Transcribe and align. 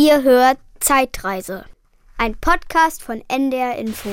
Ihr 0.00 0.22
hört 0.22 0.58
Zeitreise. 0.78 1.64
Ein 2.18 2.36
Podcast 2.36 3.02
von 3.02 3.20
NDR 3.26 3.74
Info. 3.78 4.08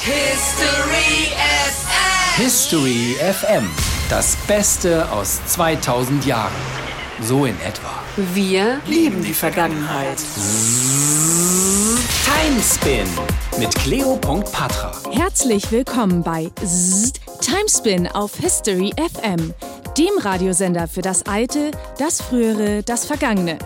History 0.00 1.28
FM. 1.36 2.42
History 2.42 3.14
FM. 3.20 3.70
Das 4.10 4.34
Beste 4.48 5.08
aus 5.12 5.40
2000 5.46 6.26
Jahren. 6.26 6.50
So 7.20 7.44
in 7.44 7.54
etwa. 7.60 8.02
Wir 8.34 8.80
lieben 8.88 9.22
die 9.22 9.32
Vergangenheit. 9.32 10.18
Timespin 12.24 13.06
mit 13.60 13.72
Cleo.patra. 13.76 14.92
Herzlich 15.12 15.70
willkommen 15.70 16.24
bei 16.24 16.50
Timespin 17.40 18.08
auf 18.08 18.34
History 18.38 18.92
FM, 18.96 19.54
dem 19.96 20.18
Radiosender 20.18 20.88
für 20.88 21.02
das 21.02 21.24
Alte, 21.26 21.70
das 21.96 22.20
Frühere, 22.20 22.82
das 22.82 23.06
Vergangene. 23.06 23.60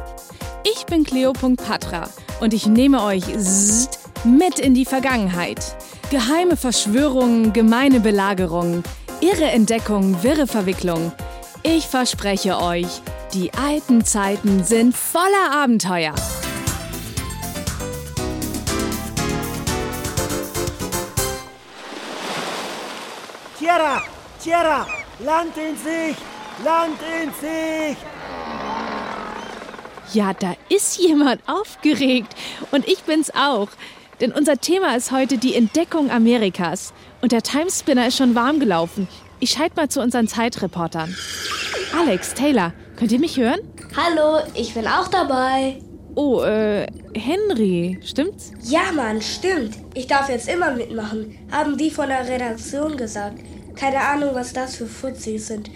Ich 0.64 0.86
bin 0.86 1.04
Cleo.patra 1.04 2.08
und 2.40 2.54
ich 2.54 2.66
nehme 2.66 3.02
euch 3.02 3.24
mit 4.24 4.58
in 4.58 4.74
die 4.74 4.84
Vergangenheit. 4.84 5.76
Geheime 6.10 6.56
Verschwörungen, 6.56 7.52
gemeine 7.52 8.00
Belagerungen, 8.00 8.82
irre 9.20 9.50
Entdeckungen, 9.50 10.22
wirre 10.22 10.46
Verwicklungen. 10.46 11.12
Ich 11.62 11.86
verspreche 11.86 12.60
euch, 12.60 13.00
die 13.34 13.52
alten 13.54 14.04
Zeiten 14.04 14.64
sind 14.64 14.96
voller 14.96 15.52
Abenteuer. 15.52 16.14
Tierra! 23.58 24.02
Tierra! 24.42 24.86
Land 25.18 25.56
in 25.56 25.76
Sicht! 25.76 26.22
Land 26.64 26.98
in 27.02 27.30
Sicht! 27.40 28.06
Ja, 30.12 30.32
da 30.34 30.54
ist 30.68 30.98
jemand 30.98 31.40
aufgeregt. 31.46 32.34
Und 32.70 32.86
ich 32.86 33.02
bin's 33.02 33.30
auch. 33.34 33.68
Denn 34.20 34.32
unser 34.32 34.58
Thema 34.58 34.96
ist 34.96 35.12
heute 35.12 35.36
die 35.36 35.54
Entdeckung 35.54 36.10
Amerikas. 36.10 36.94
Und 37.20 37.32
der 37.32 37.42
Timespinner 37.42 38.06
ist 38.06 38.16
schon 38.16 38.34
warm 38.34 38.60
gelaufen. 38.60 39.08
Ich 39.40 39.50
schalte 39.50 39.76
mal 39.76 39.88
zu 39.88 40.00
unseren 40.00 40.28
Zeitreportern. 40.28 41.14
Alex, 41.96 42.34
Taylor, 42.34 42.72
könnt 42.96 43.12
ihr 43.12 43.18
mich 43.18 43.36
hören? 43.36 43.60
Hallo, 43.96 44.42
ich 44.54 44.74
bin 44.74 44.86
auch 44.86 45.08
dabei. 45.08 45.78
Oh, 46.14 46.40
äh, 46.40 46.86
Henry, 47.14 47.98
stimmt's? 48.02 48.52
Ja, 48.62 48.92
Mann, 48.94 49.20
stimmt. 49.20 49.76
Ich 49.92 50.06
darf 50.06 50.30
jetzt 50.30 50.48
immer 50.48 50.70
mitmachen, 50.70 51.36
haben 51.50 51.76
die 51.76 51.90
von 51.90 52.08
der 52.08 52.26
Redaktion 52.26 52.96
gesagt. 52.96 53.40
Keine 53.74 54.00
Ahnung, 54.00 54.30
was 54.34 54.54
das 54.54 54.76
für 54.76 54.86
Fuzis 54.86 55.48
sind. 55.48 55.70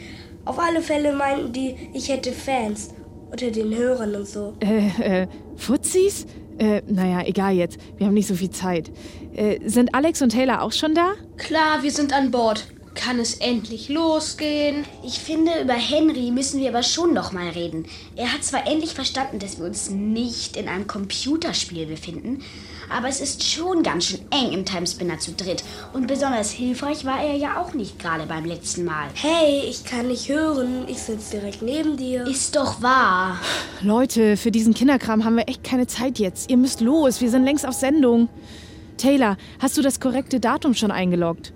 Auf 0.46 0.58
alle 0.58 0.80
Fälle 0.80 1.12
meinten 1.12 1.52
die, 1.52 1.90
ich 1.92 2.08
hätte 2.08 2.32
Fans 2.32 2.88
unter 3.30 3.50
den 3.50 3.74
Hörern 3.74 4.14
und 4.14 4.26
so. 4.26 4.54
Äh, 4.60 5.22
äh, 5.22 5.26
Fuzis? 5.56 6.26
Äh, 6.58 6.82
naja, 6.86 7.22
egal 7.26 7.54
jetzt. 7.54 7.78
Wir 7.96 8.06
haben 8.06 8.14
nicht 8.14 8.26
so 8.26 8.34
viel 8.34 8.50
Zeit. 8.50 8.90
Äh, 9.34 9.60
sind 9.68 9.94
Alex 9.94 10.20
und 10.20 10.30
Taylor 10.30 10.62
auch 10.62 10.72
schon 10.72 10.94
da? 10.94 11.12
Klar, 11.38 11.82
wir 11.82 11.90
sind 11.90 12.12
an 12.12 12.30
Bord. 12.30 12.66
Kann 12.94 13.18
es 13.20 13.34
endlich 13.34 13.88
losgehen? 13.88 14.84
Ich 15.04 15.20
finde, 15.20 15.62
über 15.62 15.74
Henry 15.74 16.30
müssen 16.32 16.60
wir 16.60 16.68
aber 16.68 16.82
schon 16.82 17.14
noch 17.14 17.32
mal 17.32 17.48
reden. 17.50 17.86
Er 18.16 18.32
hat 18.32 18.42
zwar 18.42 18.66
endlich 18.66 18.94
verstanden, 18.94 19.38
dass 19.38 19.58
wir 19.58 19.64
uns 19.64 19.90
nicht 19.90 20.56
in 20.56 20.68
einem 20.68 20.86
Computerspiel 20.86 21.86
befinden, 21.86 22.42
aber 22.90 23.08
es 23.08 23.20
ist 23.20 23.44
schon 23.44 23.82
ganz 23.82 24.06
schön 24.06 24.20
eng 24.30 24.52
im 24.52 24.64
Timespinner 24.64 25.18
zu 25.18 25.32
dritt. 25.32 25.64
Und 25.92 26.06
besonders 26.06 26.50
hilfreich 26.50 27.04
war 27.04 27.22
er 27.22 27.36
ja 27.36 27.60
auch 27.60 27.74
nicht 27.74 27.98
gerade 27.98 28.26
beim 28.26 28.44
letzten 28.44 28.84
Mal. 28.84 29.08
Hey, 29.14 29.62
ich 29.68 29.84
kann 29.84 30.08
nicht 30.08 30.28
hören. 30.28 30.84
Ich 30.88 30.98
sitze 30.98 31.38
direkt 31.38 31.62
neben 31.62 31.96
dir. 31.96 32.26
Ist 32.26 32.56
doch 32.56 32.82
wahr. 32.82 33.38
Leute, 33.82 34.36
für 34.36 34.50
diesen 34.50 34.74
Kinderkram 34.74 35.24
haben 35.24 35.36
wir 35.36 35.48
echt 35.48 35.64
keine 35.64 35.86
Zeit 35.86 36.18
jetzt. 36.18 36.50
Ihr 36.50 36.56
müsst 36.56 36.80
los, 36.80 37.20
wir 37.20 37.30
sind 37.30 37.44
längst 37.44 37.66
auf 37.66 37.74
Sendung. 37.74 38.28
Taylor, 38.96 39.36
hast 39.60 39.78
du 39.78 39.82
das 39.82 40.00
korrekte 40.00 40.40
Datum 40.40 40.74
schon 40.74 40.90
eingeloggt? 40.90 41.52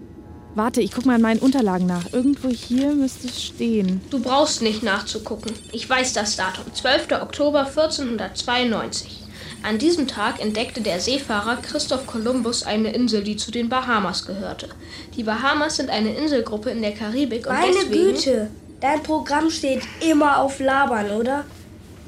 Warte, 0.55 0.81
ich 0.81 0.93
guck 0.93 1.05
mal 1.05 1.17
in 1.17 1.23
meinen 1.23 1.41
Unterlagen 1.41 1.87
nach. 1.87 2.13
Irgendwo 2.13 2.49
hier 2.49 2.93
müsste 2.93 3.27
es 3.27 3.43
stehen. 3.43 4.01
Du 4.11 4.21
brauchst 4.21 4.63
nicht 4.63 4.85
nachzugucken. 4.85 5.53
Ich 5.73 5.91
weiß 5.91 6.13
das 6.13 6.37
Datum. 6.37 6.65
12. 6.73 7.11
Oktober 7.21 7.67
1492. 7.67 9.24
An 9.65 9.79
diesem 9.79 10.07
Tag 10.07 10.43
entdeckte 10.43 10.83
der 10.83 11.01
Seefahrer 11.01 11.57
Christoph 11.57 12.07
Kolumbus 12.07 12.65
eine 12.65 12.93
Insel, 12.93 13.25
die 13.25 13.37
zu 13.37 13.51
den 13.51 13.71
Bahamas 13.71 14.27
gehörte. 14.27 14.69
Die 15.17 15.23
Bahamas 15.23 15.77
sind 15.77 15.89
eine 15.89 16.15
Inselgruppe 16.15 16.69
in 16.69 16.83
der 16.83 16.93
Karibik 16.93 17.47
und 17.47 17.55
Meine 17.55 17.73
deswegen 17.73 18.13
Güte, 18.13 18.51
dein 18.81 19.03
Programm 19.03 19.49
steht 19.49 19.81
immer 20.07 20.37
auf 20.37 20.61
Labern, 20.61 21.13
oder? 21.13 21.47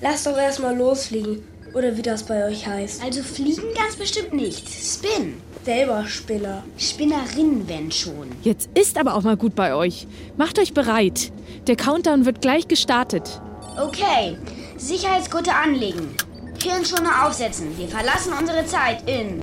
Lass 0.03 0.25
doch 0.25 0.37
erstmal 0.37 0.77
losfliegen. 0.77 1.43
Oder 1.73 1.97
wie 1.97 2.03
das 2.03 2.25
bei 2.25 2.47
euch 2.47 2.67
heißt. 2.67 3.03
Also 3.03 3.23
fliegen 3.23 3.73
ganz 3.75 3.97
bestimmt 3.97 4.35
nicht. 4.35 4.69
Spin. 4.69 5.41
Selber 5.65 6.07
Spinner. 6.07 6.63
Spinnerin, 6.77 7.67
wenn 7.67 7.91
schon. 7.91 8.33
Jetzt 8.43 8.69
ist 8.75 8.99
aber 8.99 9.15
auch 9.15 9.23
mal 9.23 9.39
gut 9.39 9.55
bei 9.55 9.75
euch. 9.75 10.07
Macht 10.37 10.59
euch 10.59 10.75
bereit. 10.75 11.33
Der 11.67 11.77
Countdown 11.77 12.27
wird 12.27 12.43
gleich 12.43 12.69
gestartet. 12.69 13.41
Okay, 13.79 14.37
Sicherheitsgurte 14.77 15.55
anlegen. 15.55 16.15
Hirnschoner 16.63 17.27
aufsetzen. 17.27 17.77
Wir 17.79 17.89
verlassen 17.89 18.33
unsere 18.39 18.65
Zeit 18.67 19.09
in. 19.09 19.43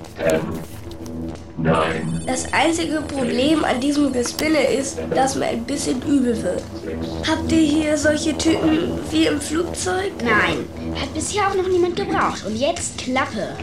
Das 2.26 2.52
einzige 2.52 3.02
Problem 3.02 3.64
an 3.64 3.80
diesem 3.80 4.12
Gespinne 4.12 4.64
ist, 4.64 4.98
dass 5.16 5.36
mir 5.36 5.46
ein 5.46 5.64
bisschen 5.64 6.02
übel 6.02 6.42
wird. 6.44 6.64
Habt 7.28 7.52
ihr 7.52 7.60
hier 7.60 7.98
solche 7.98 8.38
Tüten 8.38 9.00
wie 9.12 9.28
im 9.28 9.40
Flugzeug? 9.40 10.12
Nein, 10.24 10.66
hat 11.00 11.14
bisher 11.14 11.48
auch 11.48 11.56
noch 11.56 11.68
niemand 11.68 11.96
gebraucht. 11.96 12.46
Und 12.46 12.56
jetzt 12.56 12.98
Klappe. 12.98 13.56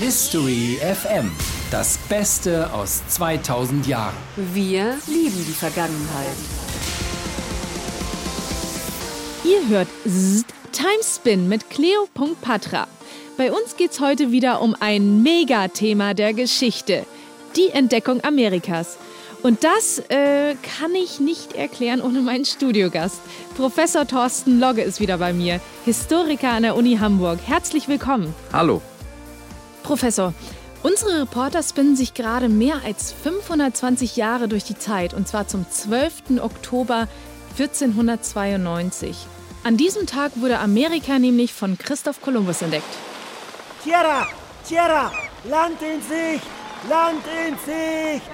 History 0.00 0.78
FM. 0.80 1.30
Das 1.70 1.98
Beste 2.08 2.72
aus 2.72 3.02
2000 3.08 3.86
Jahren. 3.86 4.14
Wir 4.34 4.96
lieben 5.06 5.44
die 5.46 5.52
Vergangenheit. 5.52 6.36
Ihr 9.44 9.68
hört 9.68 9.88
Zzzt, 10.08 10.46
Timespin 10.72 11.50
mit 11.50 11.68
Cleo.patra. 11.68 12.88
Bei 13.36 13.52
uns 13.52 13.76
geht's 13.76 14.00
heute 14.00 14.32
wieder 14.32 14.62
um 14.62 14.74
ein 14.80 15.22
Megathema 15.22 16.14
der 16.14 16.32
Geschichte. 16.32 17.04
Die 17.56 17.68
Entdeckung 17.68 18.24
Amerikas. 18.24 18.96
Und 19.42 19.64
das 19.64 19.98
äh, 20.08 20.54
kann 20.78 20.94
ich 20.94 21.20
nicht 21.20 21.52
erklären 21.52 22.00
ohne 22.00 22.22
meinen 22.22 22.46
Studiogast. 22.46 23.20
Professor 23.54 24.06
Thorsten 24.06 24.60
Logge 24.60 24.80
ist 24.80 24.98
wieder 24.98 25.18
bei 25.18 25.34
mir, 25.34 25.60
Historiker 25.84 26.52
an 26.52 26.62
der 26.62 26.74
Uni 26.74 26.96
Hamburg. 26.96 27.38
Herzlich 27.44 27.86
willkommen. 27.86 28.34
Hallo. 28.50 28.80
Professor, 29.82 30.34
unsere 30.82 31.22
Reporter 31.22 31.62
spinnen 31.62 31.96
sich 31.96 32.14
gerade 32.14 32.48
mehr 32.48 32.82
als 32.84 33.12
520 33.12 34.16
Jahre 34.16 34.48
durch 34.48 34.64
die 34.64 34.78
Zeit, 34.78 35.14
und 35.14 35.28
zwar 35.28 35.48
zum 35.48 35.66
12. 35.68 36.40
Oktober 36.40 37.08
1492. 37.58 39.16
An 39.62 39.76
diesem 39.76 40.06
Tag 40.06 40.32
wurde 40.36 40.58
Amerika 40.58 41.18
nämlich 41.18 41.52
von 41.52 41.76
Christoph 41.76 42.22
Kolumbus 42.22 42.62
entdeckt. 42.62 42.84
Tierra! 43.84 44.26
Tierra! 44.66 45.12
Land 45.44 45.82
in 45.82 46.00
Sicht! 46.00 46.46
Land 46.88 47.22
in 47.46 47.54
Sicht! 47.58 48.30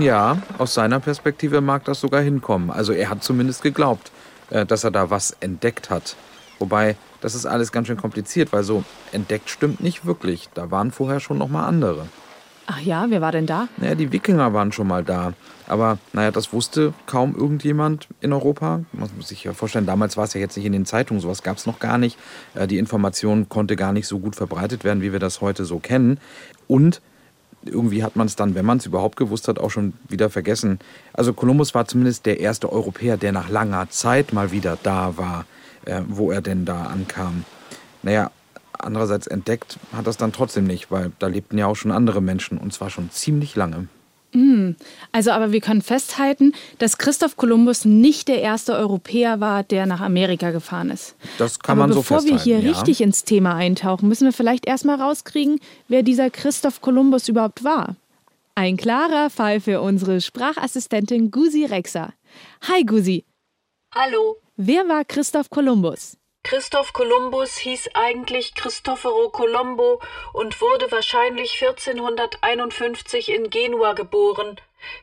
Ja, 0.00 0.38
aus 0.58 0.74
seiner 0.74 1.00
Perspektive 1.00 1.60
mag 1.60 1.84
das 1.84 2.00
sogar 2.00 2.20
hinkommen. 2.20 2.70
Also 2.70 2.92
er 2.92 3.08
hat 3.08 3.22
zumindest 3.22 3.62
geglaubt, 3.62 4.10
äh, 4.50 4.66
dass 4.66 4.84
er 4.84 4.90
da 4.90 5.10
was 5.10 5.36
entdeckt 5.40 5.90
hat. 5.90 6.16
Wobei, 6.58 6.96
das 7.20 7.34
ist 7.34 7.46
alles 7.46 7.72
ganz 7.72 7.86
schön 7.86 7.96
kompliziert, 7.96 8.52
weil 8.52 8.62
so 8.62 8.84
entdeckt 9.12 9.50
stimmt 9.50 9.80
nicht 9.80 10.06
wirklich. 10.06 10.48
Da 10.54 10.70
waren 10.70 10.90
vorher 10.90 11.20
schon 11.20 11.38
noch 11.38 11.48
mal 11.48 11.66
andere. 11.66 12.06
Ach 12.68 12.80
ja, 12.80 13.06
wer 13.08 13.20
war 13.20 13.30
denn 13.30 13.46
da? 13.46 13.68
Naja, 13.76 13.94
die 13.94 14.10
Wikinger 14.10 14.52
waren 14.52 14.72
schon 14.72 14.88
mal 14.88 15.04
da. 15.04 15.34
Aber 15.68 15.98
naja, 16.12 16.32
das 16.32 16.52
wusste 16.52 16.94
kaum 17.06 17.36
irgendjemand 17.36 18.08
in 18.20 18.32
Europa. 18.32 18.80
Man 18.92 19.08
muss 19.16 19.28
sich 19.28 19.44
ja 19.44 19.52
vorstellen, 19.52 19.86
damals 19.86 20.16
war 20.16 20.24
es 20.24 20.34
ja 20.34 20.40
jetzt 20.40 20.56
nicht 20.56 20.66
in 20.66 20.72
den 20.72 20.84
Zeitungen, 20.84 21.20
sowas 21.20 21.44
gab 21.44 21.58
es 21.58 21.66
noch 21.66 21.78
gar 21.78 21.96
nicht. 21.96 22.18
Äh, 22.54 22.66
Die 22.66 22.78
Information 22.78 23.48
konnte 23.48 23.76
gar 23.76 23.92
nicht 23.92 24.08
so 24.08 24.18
gut 24.18 24.34
verbreitet 24.34 24.82
werden, 24.82 25.00
wie 25.00 25.12
wir 25.12 25.20
das 25.20 25.40
heute 25.40 25.64
so 25.64 25.78
kennen. 25.78 26.18
Und 26.66 27.00
irgendwie 27.64 28.02
hat 28.02 28.16
man 28.16 28.26
es 28.26 28.34
dann, 28.34 28.54
wenn 28.54 28.66
man 28.66 28.78
es 28.78 28.86
überhaupt 28.86 29.16
gewusst 29.16 29.46
hat, 29.46 29.58
auch 29.58 29.70
schon 29.70 29.92
wieder 30.08 30.28
vergessen. 30.30 30.78
Also 31.12 31.32
Kolumbus 31.32 31.74
war 31.74 31.86
zumindest 31.86 32.26
der 32.26 32.40
erste 32.40 32.72
Europäer, 32.72 33.16
der 33.16 33.32
nach 33.32 33.48
langer 33.48 33.88
Zeit 33.90 34.32
mal 34.32 34.50
wieder 34.50 34.76
da 34.82 35.16
war, 35.16 35.46
äh, 35.86 36.02
wo 36.06 36.30
er 36.30 36.42
denn 36.42 36.64
da 36.64 36.84
ankam. 36.84 37.44
Naja, 38.02 38.30
andererseits 38.78 39.26
entdeckt 39.26 39.78
hat 39.92 40.06
das 40.06 40.16
dann 40.16 40.32
trotzdem 40.32 40.66
nicht, 40.66 40.90
weil 40.90 41.10
da 41.18 41.26
lebten 41.26 41.58
ja 41.58 41.66
auch 41.66 41.76
schon 41.76 41.90
andere 41.90 42.20
Menschen 42.20 42.58
und 42.58 42.72
zwar 42.72 42.90
schon 42.90 43.10
ziemlich 43.10 43.56
lange. 43.56 43.88
Also, 45.16 45.30
aber 45.30 45.50
wir 45.50 45.62
können 45.62 45.80
festhalten, 45.80 46.52
dass 46.78 46.98
Christoph 46.98 47.36
Kolumbus 47.36 47.86
nicht 47.86 48.28
der 48.28 48.42
erste 48.42 48.74
Europäer 48.74 49.40
war, 49.40 49.62
der 49.62 49.86
nach 49.86 50.02
Amerika 50.02 50.50
gefahren 50.50 50.90
ist. 50.90 51.14
Das 51.38 51.58
kann 51.58 51.78
aber 51.78 51.86
man 51.86 51.92
so 51.94 52.00
bevor 52.00 52.18
wir 52.18 52.32
festhalten. 52.34 52.44
hier 52.44 52.60
ja. 52.60 52.76
richtig 52.76 53.00
ins 53.00 53.24
Thema 53.24 53.54
eintauchen, 53.54 54.08
müssen 54.08 54.26
wir 54.26 54.34
vielleicht 54.34 54.66
erstmal 54.66 55.00
rauskriegen, 55.00 55.58
wer 55.88 56.02
dieser 56.02 56.28
Christoph 56.28 56.82
Kolumbus 56.82 57.30
überhaupt 57.30 57.64
war. 57.64 57.96
Ein 58.54 58.76
klarer 58.76 59.30
Fall 59.30 59.60
für 59.60 59.80
unsere 59.80 60.20
Sprachassistentin 60.20 61.30
Gusi 61.30 61.64
Rexer. 61.64 62.12
Hi 62.68 62.84
Gusi. 62.84 63.24
Hallo. 63.94 64.36
Wer 64.58 64.88
war 64.88 65.04
Christoph 65.04 65.50
Kolumbus? 65.50 66.16
Christoph 66.42 66.94
Kolumbus 66.94 67.58
hieß 67.58 67.90
eigentlich 67.92 68.54
Cristoforo 68.54 69.28
Colombo 69.28 70.00
und 70.32 70.62
wurde 70.62 70.90
wahrscheinlich 70.90 71.62
1451 71.62 73.28
in 73.28 73.50
Genua 73.50 73.92
geboren. 73.92 74.56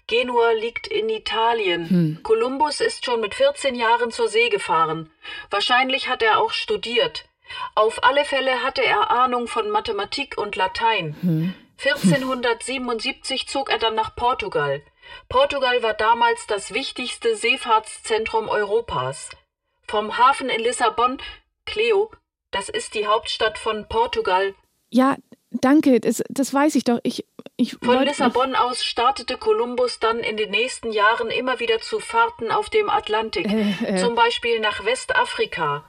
Genua 0.08 0.54
liegt 0.54 0.88
in 0.88 1.08
Italien. 1.08 1.88
Hm. 1.88 2.20
Kolumbus 2.24 2.82
ist 2.82 3.06
schon 3.06 3.22
mit 3.22 3.36
14 3.36 3.76
Jahren 3.76 4.10
zur 4.10 4.28
See 4.28 4.50
gefahren. 4.50 5.12
Wahrscheinlich 5.52 6.10
hat 6.10 6.24
er 6.24 6.40
auch 6.40 6.52
studiert. 6.52 7.26
Auf 7.76 8.04
alle 8.04 8.26
Fälle 8.26 8.64
hatte 8.64 8.84
er 8.84 9.12
Ahnung 9.12 9.48
von 9.48 9.70
Mathematik 9.70 10.36
und 10.36 10.56
Latein. 10.56 11.16
Hm. 11.22 11.54
1477 11.78 13.48
zog 13.48 13.70
er 13.70 13.78
dann 13.78 13.94
nach 13.94 14.16
Portugal. 14.16 14.82
Portugal 15.30 15.84
war 15.84 15.94
damals 15.94 16.48
das 16.48 16.74
wichtigste 16.74 17.36
Seefahrtszentrum 17.36 18.50
Europas. 18.50 19.30
Vom 19.88 20.18
Hafen 20.18 20.50
in 20.50 20.62
Lissabon, 20.62 21.18
Cleo, 21.66 22.12
das 22.52 22.70
ist 22.70 22.94
die 22.96 23.08
Hauptstadt 23.08 23.58
von 23.58 23.88
Portugal. 23.88 24.54
Ja, 24.90 25.18
danke, 25.50 26.00
das, 26.00 26.24
das 26.30 26.54
weiß 26.54 26.76
ich 26.76 26.84
doch. 26.84 27.00
Ich, 27.04 27.26
ich 27.58 27.78
Von 27.84 28.04
Lissabon 28.04 28.56
aus 28.56 28.84
startete 28.84 29.38
Kolumbus 29.38 30.00
dann 30.00 30.20
in 30.20 30.38
den 30.38 30.52
nächsten 30.52 30.92
Jahren 30.92 31.30
immer 31.32 31.60
wieder 31.60 31.80
zu 31.80 32.00
Fahrten 32.00 32.52
auf 32.52 32.70
dem 32.70 32.90
Atlantik, 32.90 33.48
Äh, 33.48 33.74
äh. 33.86 33.98
zum 33.98 34.14
Beispiel 34.16 34.60
nach 34.60 34.86
Westafrika. 34.86 35.86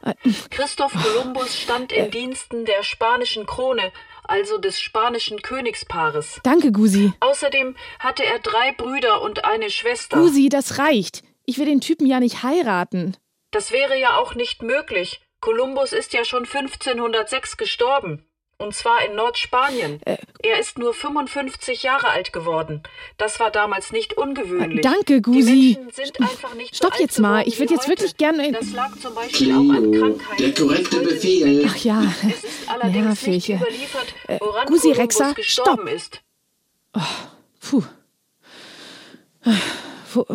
Christoph 0.51 0.93
Kolumbus 0.95 1.59
stand 1.61 1.93
in 1.93 2.11
Diensten 2.11 2.65
der 2.65 2.83
spanischen 2.83 3.45
Krone, 3.47 3.93
also 4.25 4.57
des 4.59 4.81
spanischen 4.81 5.43
Königspaares. 5.43 6.41
Danke, 6.43 6.73
Gusi. 6.73 7.13
Außerdem 7.21 7.77
hatte 7.99 8.25
er 8.25 8.39
drei 8.39 8.73
Brüder 8.73 9.21
und 9.23 9.45
eine 9.45 9.69
Schwester. 9.71 10.17
Gusi, 10.17 10.49
das 10.49 10.79
reicht. 10.79 11.23
Ich 11.45 11.59
will 11.59 11.67
den 11.67 11.83
Typen 11.83 12.07
ja 12.07 12.21
nicht 12.21 12.43
heiraten. 12.43 13.19
Das 13.55 13.71
wäre 13.71 13.99
ja 13.99 14.17
auch 14.17 14.35
nicht 14.35 14.63
möglich. 14.63 15.21
Kolumbus 15.41 15.93
ist 15.93 16.13
ja 16.13 16.25
schon 16.25 16.45
1506 16.45 17.57
gestorben. 17.57 18.27
Und 18.57 18.73
zwar 18.75 19.05
in 19.05 19.17
Nordspanien. 19.17 20.01
Äh. 20.05 20.17
er 20.43 20.59
ist 20.61 20.79
nur 20.79 20.95
55 20.95 21.83
Jahre 21.83 22.09
alt 22.09 22.33
geworden. 22.33 22.83
Das 23.17 23.41
war 23.41 23.51
damals 23.51 23.91
nicht 23.91 24.15
ungewöhnlich. 24.17 24.81
Danke, 24.83 25.17
Die 25.17 25.23
Gusi. 25.23 25.77
Menschen 25.79 25.91
sind 25.93 26.21
einfach 26.21 26.55
nicht 26.55 26.75
Stopp 26.77 26.95
so 26.95 27.03
jetzt 27.03 27.19
mal. 27.19 27.47
Ich 27.49 27.59
würde 27.59 27.75
jetzt 27.75 27.89
wirklich 27.89 28.17
gerne. 28.17 28.53
Das 28.53 28.71
lag 28.73 28.91
zum 29.01 29.13
Beispiel 29.15 29.53
auch 29.53 29.77
an 29.77 29.93
Krankheiten. 29.93 30.43
Der 30.43 30.55
korrekte 30.55 31.01
Befehl. 31.01 31.67
Ach 31.69 31.77
ja, 31.77 32.13
Allerdings 32.69 33.27
nicht 33.27 33.49
nervig. 33.49 33.51
überliefert, 33.51 34.15
Äh, 34.29 34.39
woran 34.41 34.67
Gusi 34.67 34.93
Kolumbus 34.93 34.99
Rexer, 35.03 35.35
gestorben 35.35 35.83
stopp. 35.83 35.95
ist. 35.95 36.23
Puh. 37.61 37.83
Wo- 40.15 40.27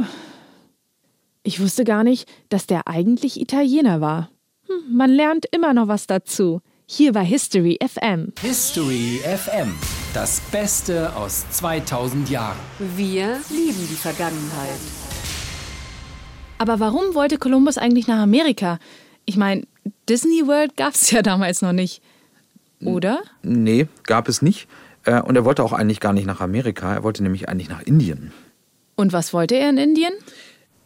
Ich 1.50 1.60
wusste 1.60 1.84
gar 1.84 2.04
nicht, 2.04 2.30
dass 2.50 2.68
der 2.68 2.88
eigentlich 2.88 3.42
Italiener 3.42 4.02
war. 4.02 4.30
Hm, 4.68 4.96
Man 4.96 5.10
lernt 5.10 5.48
immer 5.52 5.74
noch 5.74 5.88
was 5.88 6.06
dazu. 6.06 6.62
Hier 6.86 7.12
bei 7.12 7.26
History 7.26 7.80
FM. 7.84 8.34
History 8.40 9.20
FM. 9.24 9.74
Das 10.14 10.42
Beste 10.52 11.12
aus 11.16 11.50
2000 11.50 12.30
Jahren. 12.30 12.56
Wir 12.96 13.40
lieben 13.50 13.88
die 13.90 13.96
Vergangenheit. 13.96 14.78
Aber 16.60 16.80
warum 16.80 17.16
wollte 17.16 17.40
Kolumbus 17.40 17.80
eigentlich 17.80 18.06
nach 18.06 18.20
Amerika? 18.22 18.78
Ich 19.26 19.36
meine, 19.36 19.64
Disney 20.08 20.46
World 20.46 20.78
gab 20.78 20.94
es 20.94 21.10
ja 21.10 21.24
damals 21.24 21.64
noch 21.64 21.74
nicht. 21.74 22.04
Oder? 22.80 23.24
Nee, 23.42 23.88
gab 24.04 24.30
es 24.30 24.44
nicht. 24.44 24.68
Äh, 25.04 25.20
Und 25.20 25.36
er 25.36 25.46
wollte 25.46 25.64
auch 25.64 25.74
eigentlich 25.74 26.00
gar 26.00 26.14
nicht 26.14 26.28
nach 26.28 26.42
Amerika. 26.42 26.94
Er 26.94 27.02
wollte 27.02 27.24
nämlich 27.24 27.50
eigentlich 27.50 27.70
nach 27.70 27.82
Indien. 27.82 28.34
Und 28.96 29.14
was 29.14 29.34
wollte 29.34 29.56
er 29.56 29.72
in 29.72 29.80
Indien? 29.80 30.14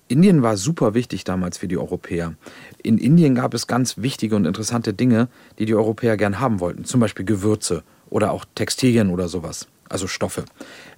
Indien 0.07 0.41
war 0.41 0.57
super 0.57 0.93
wichtig 0.93 1.23
damals 1.23 1.57
für 1.57 1.67
die 1.67 1.77
Europäer. 1.77 2.35
In 2.81 2.97
Indien 2.97 3.35
gab 3.35 3.53
es 3.53 3.67
ganz 3.67 3.97
wichtige 3.97 4.35
und 4.35 4.45
interessante 4.45 4.93
Dinge, 4.93 5.27
die 5.59 5.65
die 5.65 5.75
Europäer 5.75 6.17
gern 6.17 6.39
haben 6.39 6.59
wollten. 6.59 6.85
Zum 6.85 6.99
Beispiel 6.99 7.25
Gewürze 7.25 7.83
oder 8.09 8.31
auch 8.31 8.45
Textilien 8.55 9.09
oder 9.09 9.27
sowas. 9.27 9.67
Also 9.89 10.07
Stoffe. 10.07 10.45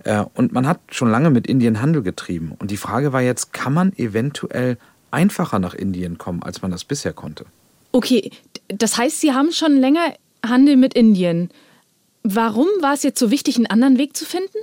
Äh, 0.03 0.23
Und 0.33 0.53
man 0.53 0.67
hat 0.67 0.79
schon 0.91 1.09
lange 1.09 1.29
mit 1.29 1.47
Indien 1.47 1.81
Handel 1.81 2.01
getrieben. 2.01 2.53
Und 2.59 2.71
die 2.71 2.77
Frage 2.77 3.13
war 3.13 3.21
jetzt, 3.21 3.53
kann 3.53 3.73
man 3.73 3.93
eventuell 3.97 4.77
einfacher 5.11 5.59
nach 5.59 5.73
Indien 5.73 6.17
kommen, 6.17 6.43
als 6.43 6.61
man 6.61 6.71
das 6.71 6.83
bisher 6.83 7.13
konnte? 7.13 7.45
Okay, 7.91 8.31
das 8.67 8.97
heißt, 8.97 9.21
Sie 9.21 9.33
haben 9.33 9.51
schon 9.51 9.77
länger 9.77 10.13
Handel 10.45 10.75
mit 10.77 10.93
Indien. 10.93 11.49
Warum 12.23 12.67
war 12.81 12.93
es 12.93 13.03
jetzt 13.03 13.19
so 13.19 13.31
wichtig, 13.31 13.55
einen 13.55 13.67
anderen 13.67 13.97
Weg 13.97 14.17
zu 14.17 14.25
finden? 14.25 14.57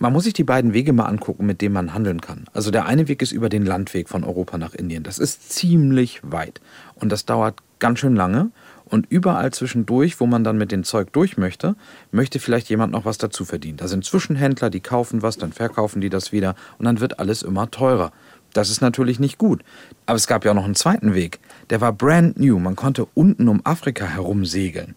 Man 0.00 0.12
muss 0.12 0.24
sich 0.24 0.32
die 0.32 0.44
beiden 0.44 0.74
Wege 0.74 0.92
mal 0.92 1.06
angucken, 1.06 1.44
mit 1.44 1.60
denen 1.60 1.74
man 1.74 1.92
handeln 1.92 2.20
kann. 2.20 2.44
Also 2.52 2.70
der 2.70 2.86
eine 2.86 3.08
Weg 3.08 3.20
ist 3.20 3.32
über 3.32 3.48
den 3.48 3.66
Landweg 3.66 4.08
von 4.08 4.22
Europa 4.22 4.56
nach 4.56 4.72
Indien. 4.72 5.02
Das 5.02 5.18
ist 5.18 5.50
ziemlich 5.50 6.20
weit 6.22 6.60
und 6.94 7.10
das 7.10 7.26
dauert 7.26 7.56
ganz 7.80 7.98
schön 7.98 8.14
lange. 8.14 8.52
Und 8.84 9.06
überall 9.10 9.52
zwischendurch, 9.52 10.20
wo 10.20 10.26
man 10.26 10.44
dann 10.44 10.56
mit 10.56 10.70
dem 10.70 10.84
Zeug 10.84 11.12
durch 11.12 11.36
möchte, 11.36 11.74
möchte 12.12 12.38
vielleicht 12.38 12.70
jemand 12.70 12.92
noch 12.92 13.04
was 13.04 13.18
dazu 13.18 13.44
verdienen. 13.44 13.76
Da 13.76 13.88
sind 13.88 14.04
Zwischenhändler, 14.04 14.70
die 14.70 14.80
kaufen 14.80 15.20
was, 15.20 15.36
dann 15.36 15.52
verkaufen 15.52 16.00
die 16.00 16.10
das 16.10 16.30
wieder 16.30 16.54
und 16.78 16.84
dann 16.84 17.00
wird 17.00 17.18
alles 17.18 17.42
immer 17.42 17.68
teurer. 17.70 18.12
Das 18.52 18.70
ist 18.70 18.80
natürlich 18.80 19.18
nicht 19.18 19.36
gut. 19.36 19.62
Aber 20.06 20.16
es 20.16 20.28
gab 20.28 20.44
ja 20.44 20.52
auch 20.52 20.56
noch 20.56 20.64
einen 20.64 20.76
zweiten 20.76 21.14
Weg. 21.14 21.40
Der 21.70 21.80
war 21.80 21.92
brand 21.92 22.38
new. 22.38 22.58
Man 22.58 22.76
konnte 22.76 23.06
unten 23.14 23.48
um 23.48 23.60
Afrika 23.64 24.06
herum 24.06 24.46
segeln. 24.46 24.94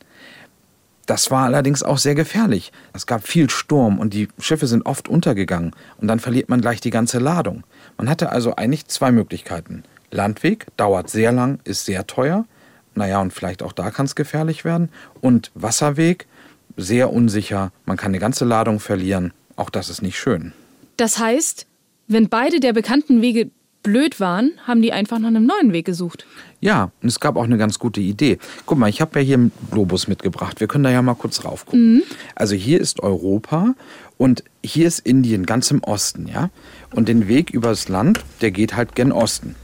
Das 1.11 1.29
war 1.29 1.43
allerdings 1.43 1.83
auch 1.83 1.97
sehr 1.97 2.15
gefährlich. 2.15 2.71
Es 2.93 3.05
gab 3.05 3.27
viel 3.27 3.49
Sturm 3.49 3.99
und 3.99 4.13
die 4.13 4.29
Schiffe 4.39 4.65
sind 4.65 4.85
oft 4.85 5.09
untergegangen 5.09 5.73
und 5.97 6.07
dann 6.07 6.21
verliert 6.21 6.47
man 6.47 6.61
gleich 6.61 6.79
die 6.79 6.89
ganze 6.89 7.19
Ladung. 7.19 7.65
Man 7.97 8.07
hatte 8.07 8.29
also 8.29 8.55
eigentlich 8.55 8.87
zwei 8.87 9.11
Möglichkeiten. 9.11 9.83
Landweg 10.09 10.67
dauert 10.77 11.09
sehr 11.09 11.33
lang, 11.33 11.59
ist 11.65 11.83
sehr 11.83 12.07
teuer. 12.07 12.45
Naja, 12.95 13.19
und 13.19 13.33
vielleicht 13.33 13.61
auch 13.61 13.73
da 13.73 13.91
kann 13.91 14.05
es 14.05 14.15
gefährlich 14.15 14.63
werden. 14.63 14.87
Und 15.19 15.51
Wasserweg, 15.53 16.27
sehr 16.77 17.11
unsicher. 17.11 17.73
Man 17.83 17.97
kann 17.97 18.11
eine 18.11 18.19
ganze 18.19 18.45
Ladung 18.45 18.79
verlieren. 18.79 19.33
Auch 19.57 19.69
das 19.69 19.89
ist 19.89 20.01
nicht 20.01 20.17
schön. 20.17 20.53
Das 20.95 21.19
heißt, 21.19 21.67
wenn 22.07 22.29
beide 22.29 22.61
der 22.61 22.71
bekannten 22.71 23.21
Wege 23.21 23.51
blöd 23.83 24.19
waren, 24.19 24.51
haben 24.65 24.81
die 24.81 24.93
einfach 24.93 25.19
nach 25.19 25.27
einem 25.27 25.45
neuen 25.45 25.73
Weg 25.73 25.85
gesucht. 25.85 26.25
Ja, 26.59 26.91
und 27.01 27.09
es 27.09 27.19
gab 27.19 27.35
auch 27.35 27.43
eine 27.43 27.57
ganz 27.57 27.79
gute 27.79 28.01
Idee. 28.01 28.37
Guck 28.65 28.77
mal, 28.77 28.89
ich 28.89 29.01
habe 29.01 29.19
ja 29.19 29.25
hier 29.25 29.37
einen 29.37 29.51
Globus 29.71 30.07
mitgebracht. 30.07 30.59
Wir 30.59 30.67
können 30.67 30.83
da 30.83 30.91
ja 30.91 31.01
mal 31.01 31.15
kurz 31.15 31.43
rauf 31.43 31.65
gucken. 31.65 31.95
Mhm. 31.95 32.03
Also 32.35 32.55
hier 32.55 32.79
ist 32.79 33.01
Europa 33.01 33.73
und 34.17 34.43
hier 34.63 34.87
ist 34.87 34.99
Indien 34.99 35.45
ganz 35.45 35.71
im 35.71 35.83
Osten, 35.83 36.27
ja? 36.27 36.49
Und 36.93 37.07
den 37.07 37.27
Weg 37.27 37.49
übers 37.49 37.89
Land, 37.89 38.19
der 38.41 38.51
geht 38.51 38.75
halt 38.75 38.95
gen 38.95 39.11
Osten. 39.11 39.55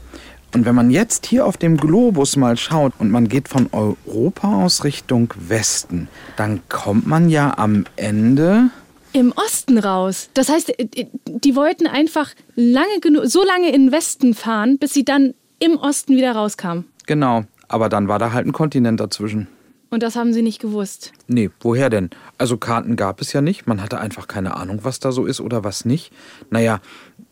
Und 0.54 0.64
wenn 0.64 0.74
man 0.74 0.90
jetzt 0.90 1.26
hier 1.26 1.44
auf 1.44 1.58
dem 1.58 1.76
Globus 1.76 2.36
mal 2.36 2.56
schaut 2.56 2.94
und 2.98 3.10
man 3.10 3.28
geht 3.28 3.48
von 3.48 3.68
Europa 3.70 4.64
aus 4.64 4.82
Richtung 4.82 5.32
Westen, 5.36 6.08
dann 6.36 6.62
kommt 6.68 7.06
man 7.06 7.28
ja 7.28 7.58
am 7.58 7.84
Ende 7.96 8.70
Im 9.12 9.32
Osten 9.32 9.78
raus. 9.78 10.28
Das 10.34 10.48
heißt, 10.48 10.78
äh, 10.78 11.06
die 11.26 11.56
wollten 11.56 11.86
einfach 11.86 12.30
lange 12.54 13.00
genug, 13.00 13.26
so 13.26 13.44
lange 13.44 13.68
in 13.72 13.86
den 13.86 13.92
Westen 13.92 14.34
fahren, 14.34 14.78
bis 14.78 14.94
sie 14.94 15.04
dann 15.04 15.34
im 15.58 15.76
Osten 15.76 16.16
wieder 16.16 16.32
rauskamen. 16.32 16.84
genau, 17.06 17.44
aber 17.68 17.88
dann 17.88 18.08
war 18.08 18.18
da 18.18 18.32
halt 18.32 18.46
ein 18.46 18.52
Kontinent 18.52 19.00
dazwischen. 19.00 19.48
Und 19.90 20.02
das 20.02 20.16
haben 20.16 20.32
sie 20.32 20.42
nicht 20.42 20.60
gewusst. 20.60 21.12
Nee, 21.26 21.50
woher 21.60 21.88
denn? 21.90 22.10
Also 22.36 22.58
Karten 22.58 22.96
gab 22.96 23.20
es 23.20 23.32
ja 23.32 23.40
nicht. 23.40 23.66
Man 23.66 23.82
hatte 23.82 23.98
einfach 23.98 24.28
keine 24.28 24.54
Ahnung, 24.56 24.80
was 24.82 25.00
da 25.00 25.12
so 25.12 25.24
ist 25.26 25.40
oder 25.40 25.64
was 25.64 25.84
nicht. 25.86 26.12
Naja, 26.50 26.80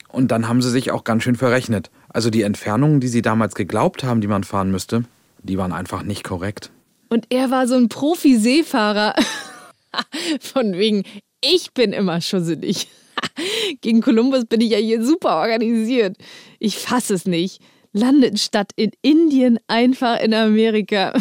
und 0.08 0.30
dann 0.30 0.48
haben 0.48 0.62
sie 0.62 0.70
sich 0.70 0.90
auch 0.90 1.04
ganz 1.04 1.22
schön 1.22 1.36
verrechnet. 1.36 1.90
Also 2.08 2.30
die 2.30 2.42
Entfernungen, 2.42 3.00
die 3.00 3.08
sie 3.08 3.20
damals 3.20 3.54
geglaubt 3.54 4.04
haben, 4.04 4.22
die 4.22 4.26
man 4.26 4.42
fahren 4.44 4.70
müsste, 4.70 5.04
die 5.42 5.58
waren 5.58 5.72
einfach 5.72 6.02
nicht 6.02 6.24
korrekt. 6.24 6.70
Und 7.10 7.26
er 7.28 7.50
war 7.50 7.68
so 7.68 7.76
ein 7.76 7.88
Profi-Seefahrer. 7.90 9.14
Von 10.40 10.72
wegen, 10.72 11.04
ich 11.40 11.72
bin 11.72 11.92
immer 11.92 12.20
schusselig. 12.20 12.88
Gegen 13.80 14.00
Kolumbus 14.00 14.44
bin 14.46 14.60
ich 14.60 14.70
ja 14.70 14.78
hier 14.78 15.04
super 15.04 15.36
organisiert. 15.36 16.16
Ich 16.58 16.78
fasse 16.78 17.14
es 17.14 17.26
nicht. 17.26 17.60
Landet 17.92 18.38
statt 18.38 18.72
in 18.76 18.92
Indien 19.02 19.58
einfach 19.68 20.20
in 20.20 20.34
Amerika. 20.34 21.12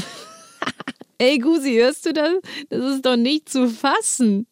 Ey, 1.18 1.38
Gusi, 1.40 1.76
hörst 1.76 2.06
du 2.06 2.14
das? 2.14 2.34
Das 2.70 2.96
ist 2.96 3.06
doch 3.06 3.16
nicht 3.16 3.48
zu 3.48 3.70
fassen. 3.70 4.48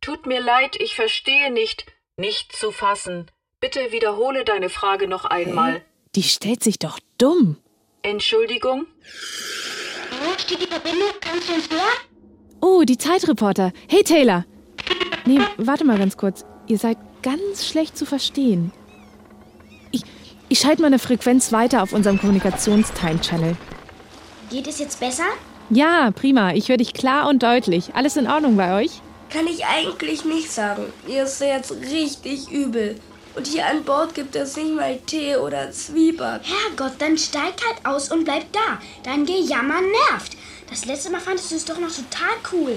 Tut 0.00 0.26
mir 0.26 0.40
leid, 0.40 0.76
ich 0.78 0.94
verstehe 0.94 1.52
nicht. 1.52 1.86
Nicht 2.16 2.54
zu 2.54 2.70
fassen. 2.70 3.26
Bitte 3.58 3.90
wiederhole 3.90 4.44
deine 4.44 4.68
Frage 4.68 5.08
noch 5.08 5.24
einmal. 5.24 5.82
Die 6.14 6.22
stellt 6.22 6.62
sich 6.62 6.78
doch 6.78 7.00
dumm. 7.18 7.56
Entschuldigung? 8.02 8.86
Wo 10.22 10.38
steht 10.38 10.62
die 10.62 10.66
Verbindung? 10.66 11.08
Kannst 11.20 11.48
du 11.48 11.54
uns 11.54 11.70
hören? 11.70 11.80
Oh, 12.60 12.82
die 12.84 12.98
Zeitreporter. 12.98 13.72
Hey, 13.88 14.04
Taylor. 14.04 14.44
Nee, 15.26 15.40
warte 15.56 15.84
mal 15.84 15.98
ganz 15.98 16.16
kurz. 16.16 16.44
Ihr 16.66 16.78
seid 16.78 16.98
ganz 17.22 17.66
schlecht 17.66 17.96
zu 17.96 18.04
verstehen. 18.06 18.72
Ich, 19.90 20.02
ich 20.48 20.58
schalte 20.58 20.82
mal 20.82 20.88
eine 20.88 20.98
Frequenz 20.98 21.52
weiter 21.52 21.82
auf 21.82 21.92
unserem 21.92 22.18
Kommunikationstime-Channel. 22.18 23.56
Geht 24.50 24.66
es 24.66 24.78
jetzt 24.78 25.00
besser? 25.00 25.24
Ja, 25.70 26.10
prima. 26.10 26.52
Ich 26.52 26.68
höre 26.68 26.76
dich 26.76 26.92
klar 26.92 27.28
und 27.28 27.42
deutlich. 27.42 27.94
Alles 27.94 28.16
in 28.16 28.26
Ordnung 28.26 28.56
bei 28.56 28.82
euch? 28.82 29.00
kann 29.34 29.48
ich 29.48 29.64
eigentlich 29.66 30.24
nicht 30.24 30.50
sagen. 30.50 30.92
Mir 31.08 31.24
ist 31.24 31.40
jetzt 31.40 31.72
richtig 31.72 32.50
übel. 32.52 33.00
Und 33.34 33.48
hier 33.48 33.66
an 33.66 33.82
Bord 33.82 34.14
gibt 34.14 34.36
es 34.36 34.56
nicht 34.56 34.72
mal 34.72 34.96
Tee 35.06 35.34
oder 35.34 35.72
Zwieback. 35.72 36.42
Herrgott, 36.44 36.94
dann 37.00 37.18
steig 37.18 37.54
halt 37.66 37.84
aus 37.84 38.12
und 38.12 38.24
bleib 38.24 38.52
da. 38.52 38.78
Dein 39.02 39.26
Gejammer 39.26 39.80
nervt. 39.80 40.36
Das 40.70 40.84
letzte 40.84 41.10
Mal 41.10 41.20
fandest 41.20 41.50
du 41.50 41.56
es 41.56 41.64
doch 41.64 41.80
noch 41.80 41.90
total 41.90 42.36
cool. 42.52 42.76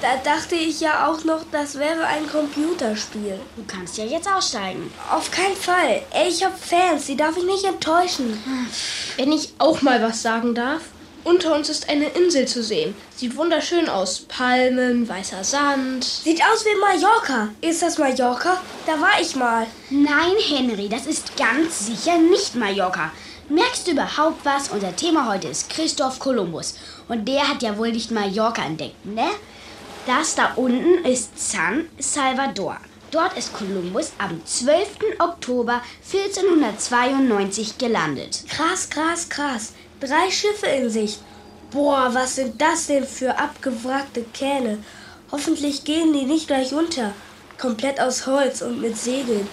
Da 0.00 0.16
dachte 0.22 0.54
ich 0.54 0.80
ja 0.80 1.08
auch 1.08 1.24
noch, 1.24 1.40
das 1.50 1.76
wäre 1.76 2.04
ein 2.06 2.28
Computerspiel. 2.30 3.40
Du 3.56 3.64
kannst 3.66 3.98
ja 3.98 4.04
jetzt 4.04 4.30
aussteigen. 4.30 4.92
Auf 5.10 5.30
keinen 5.32 5.56
Fall. 5.56 6.02
Ey, 6.12 6.28
ich 6.28 6.44
hab 6.44 6.56
Fans, 6.56 7.06
die 7.06 7.16
darf 7.16 7.36
ich 7.36 7.44
nicht 7.44 7.64
enttäuschen. 7.64 8.40
Wenn 9.16 9.32
ich 9.32 9.54
auch 9.58 9.82
mal 9.82 10.00
was 10.00 10.22
sagen 10.22 10.54
darf. 10.54 10.82
Unter 11.24 11.54
uns 11.54 11.68
ist 11.68 11.90
eine 11.90 12.06
Insel 12.10 12.46
zu 12.46 12.62
sehen. 12.62 12.94
Sieht 13.16 13.36
wunderschön 13.36 13.88
aus. 13.88 14.20
Palmen, 14.20 15.08
weißer 15.08 15.42
Sand. 15.42 16.04
Sieht 16.04 16.40
aus 16.42 16.64
wie 16.64 16.78
Mallorca. 16.80 17.48
Ist 17.60 17.82
das 17.82 17.98
Mallorca? 17.98 18.60
Da 18.86 18.92
war 19.00 19.20
ich 19.20 19.34
mal. 19.34 19.66
Nein, 19.90 20.36
Henry, 20.48 20.88
das 20.88 21.06
ist 21.06 21.36
ganz 21.36 21.86
sicher 21.86 22.16
nicht 22.18 22.54
Mallorca. 22.54 23.10
Merkst 23.50 23.86
du 23.86 23.92
überhaupt 23.92 24.44
was? 24.44 24.68
Unser 24.68 24.94
Thema 24.94 25.26
heute 25.26 25.48
ist 25.48 25.68
Christoph 25.68 26.18
Kolumbus. 26.18 26.74
Und 27.08 27.26
der 27.26 27.48
hat 27.48 27.62
ja 27.62 27.76
wohl 27.76 27.90
nicht 27.92 28.10
Mallorca 28.10 28.62
entdeckt, 28.62 29.04
ne? 29.04 29.28
Das 30.08 30.34
da 30.34 30.54
unten 30.56 31.04
ist 31.04 31.38
San 31.38 31.86
Salvador. 31.98 32.78
Dort 33.10 33.36
ist 33.36 33.52
Kolumbus 33.52 34.12
am 34.16 34.40
12. 34.42 35.18
Oktober 35.18 35.82
1492 36.10 37.76
gelandet. 37.76 38.42
Krass, 38.48 38.88
krass, 38.88 39.28
krass. 39.28 39.74
Drei 40.00 40.30
Schiffe 40.30 40.64
in 40.64 40.88
Sicht. 40.88 41.20
Boah, 41.70 42.08
was 42.14 42.36
sind 42.36 42.58
das 42.58 42.86
denn 42.86 43.06
für 43.06 43.38
abgewrackte 43.38 44.24
Kähne? 44.32 44.78
Hoffentlich 45.30 45.84
gehen 45.84 46.14
die 46.14 46.24
nicht 46.24 46.46
gleich 46.46 46.72
unter. 46.72 47.12
Komplett 47.58 48.00
aus 48.00 48.26
Holz 48.26 48.62
und 48.62 48.80
mit 48.80 48.96
Segeln. 48.96 49.46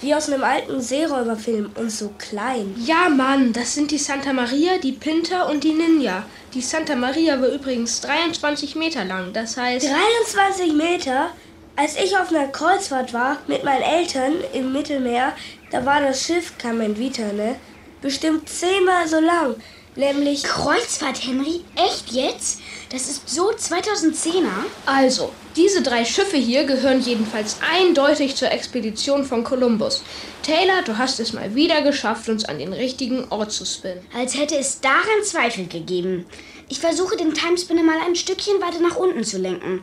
Wie 0.00 0.14
aus 0.14 0.28
einem 0.28 0.44
alten 0.44 0.80
Seeräuberfilm 0.80 1.70
und 1.74 1.90
so 1.90 2.12
klein. 2.18 2.74
Ja, 2.84 3.08
Mann, 3.08 3.52
das 3.52 3.74
sind 3.74 3.90
die 3.90 3.98
Santa 3.98 4.32
Maria, 4.32 4.78
die 4.78 4.92
Pinta 4.92 5.44
und 5.44 5.64
die 5.64 5.72
Ninja. 5.72 6.24
Die 6.52 6.60
Santa 6.60 6.94
Maria 6.94 7.40
war 7.40 7.48
übrigens 7.48 8.00
23 8.02 8.76
Meter 8.76 9.04
lang. 9.04 9.32
Das 9.32 9.56
heißt. 9.56 9.86
23 9.86 10.72
Meter? 10.74 11.30
Als 11.76 11.96
ich 11.96 12.16
auf 12.16 12.30
einer 12.30 12.48
Kreuzfahrt 12.48 13.12
war 13.12 13.38
mit 13.46 13.64
meinen 13.64 13.82
Eltern 13.82 14.32
im 14.54 14.72
Mittelmeer, 14.72 15.34
da 15.70 15.84
war 15.84 16.00
das 16.00 16.22
Schiff 16.22 16.56
Carmen 16.58 16.98
Vita, 16.98 17.32
ne? 17.32 17.56
Bestimmt 18.00 18.48
zehnmal 18.48 19.06
so 19.06 19.20
lang. 19.20 19.56
Nämlich. 19.96 20.42
Kreuzfahrt, 20.42 21.26
Henry? 21.26 21.62
Echt 21.74 22.12
jetzt? 22.12 22.60
Das 22.90 23.08
ist 23.08 23.28
so 23.28 23.50
2010er? 23.50 24.64
Also, 24.84 25.32
diese 25.56 25.82
drei 25.82 26.04
Schiffe 26.04 26.36
hier 26.36 26.64
gehören 26.64 27.00
jedenfalls 27.00 27.56
eindeutig 27.60 28.36
zur 28.36 28.52
Expedition 28.52 29.24
von 29.24 29.42
Kolumbus. 29.42 30.02
Taylor, 30.42 30.82
du 30.84 30.98
hast 30.98 31.18
es 31.18 31.32
mal 31.32 31.54
wieder 31.54 31.82
geschafft, 31.82 32.28
uns 32.28 32.44
an 32.44 32.58
den 32.58 32.72
richtigen 32.74 33.24
Ort 33.30 33.52
zu 33.52 33.64
spinnen. 33.64 34.04
Als 34.14 34.36
hätte 34.36 34.56
es 34.56 34.80
daran 34.80 35.24
Zweifel 35.24 35.66
gegeben. 35.66 36.26
Ich 36.68 36.78
versuche 36.78 37.16
den 37.16 37.32
Timespinner 37.32 37.82
mal 37.82 37.98
ein 38.04 38.16
Stückchen 38.16 38.60
weiter 38.60 38.80
nach 38.80 38.96
unten 38.96 39.24
zu 39.24 39.38
lenken, 39.38 39.80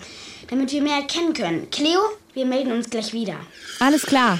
damit 0.50 0.72
wir 0.72 0.82
mehr 0.82 0.98
erkennen 0.98 1.34
können. 1.34 1.70
Cleo, 1.72 2.02
wir 2.34 2.46
melden 2.46 2.72
uns 2.72 2.90
gleich 2.90 3.14
wieder. 3.14 3.38
Alles 3.80 4.04
klar. 4.04 4.40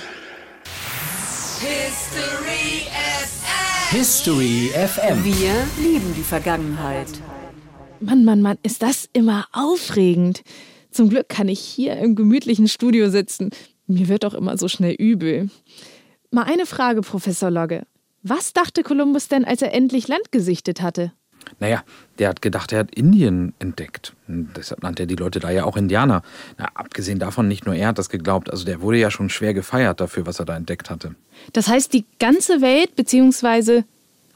History 1.64 2.90
FM. 2.92 3.98
History 3.98 4.70
FM. 4.74 5.24
Wir 5.24 5.66
lieben 5.82 6.14
die 6.14 6.22
Vergangenheit. 6.22 7.08
Mann, 8.02 8.26
Mann, 8.26 8.42
Mann, 8.42 8.58
ist 8.64 8.82
das 8.82 9.08
immer 9.14 9.48
aufregend. 9.54 10.42
Zum 10.92 11.08
Glück 11.08 11.30
kann 11.30 11.48
ich 11.48 11.62
hier 11.62 11.96
im 11.96 12.16
gemütlichen 12.16 12.68
Studio 12.68 13.10
sitzen. 13.10 13.52
Mir 13.88 14.10
wird 14.10 14.26
doch 14.26 14.34
immer 14.34 14.58
so 14.58 14.68
schnell 14.68 14.94
übel. 14.96 15.50
Mal 16.32 16.44
eine 16.44 16.66
Frage, 16.66 17.00
Professor 17.00 17.50
Logge. 17.50 17.84
Was 18.24 18.52
dachte 18.52 18.84
Kolumbus 18.84 19.30
denn, 19.30 19.46
als 19.46 19.62
er 19.62 19.74
endlich 19.74 20.10
Land 20.10 20.34
gesichtet 20.34 20.82
hatte? 20.82 21.14
Naja, 21.60 21.84
der 22.20 22.30
hat 22.30 22.42
gedacht, 22.42 22.72
er 22.72 22.80
hat 22.80 22.94
Indien 22.94 23.54
entdeckt. 23.60 24.14
Und 24.28 24.50
deshalb 24.56 24.84
nannte 24.84 25.04
er 25.04 25.06
die 25.08 25.16
Leute 25.16 25.40
da 25.40 25.50
ja 25.50 25.66
auch 25.66 25.78
Indianer. 25.78 26.22
Na, 26.58 26.70
abgesehen 26.74 27.20
davon, 27.20 27.48
nicht 27.48 27.66
nur 27.66 27.76
er 27.76 27.90
hat 27.90 27.98
das 27.98 28.10
geglaubt. 28.10 28.50
Also 28.50 28.66
der 28.66 28.82
wurde 28.82 28.98
ja 28.98 29.12
schon 29.12 29.30
schwer 29.30 29.54
gefeiert 29.54 30.00
dafür, 30.00 30.26
was 30.26 30.40
er 30.40 30.46
da 30.46 30.56
entdeckt 30.56 30.90
hatte. 30.90 31.16
Das 31.54 31.68
heißt, 31.68 31.94
die 31.94 32.06
ganze 32.20 32.62
Welt 32.62 32.96
bzw. 32.96 33.84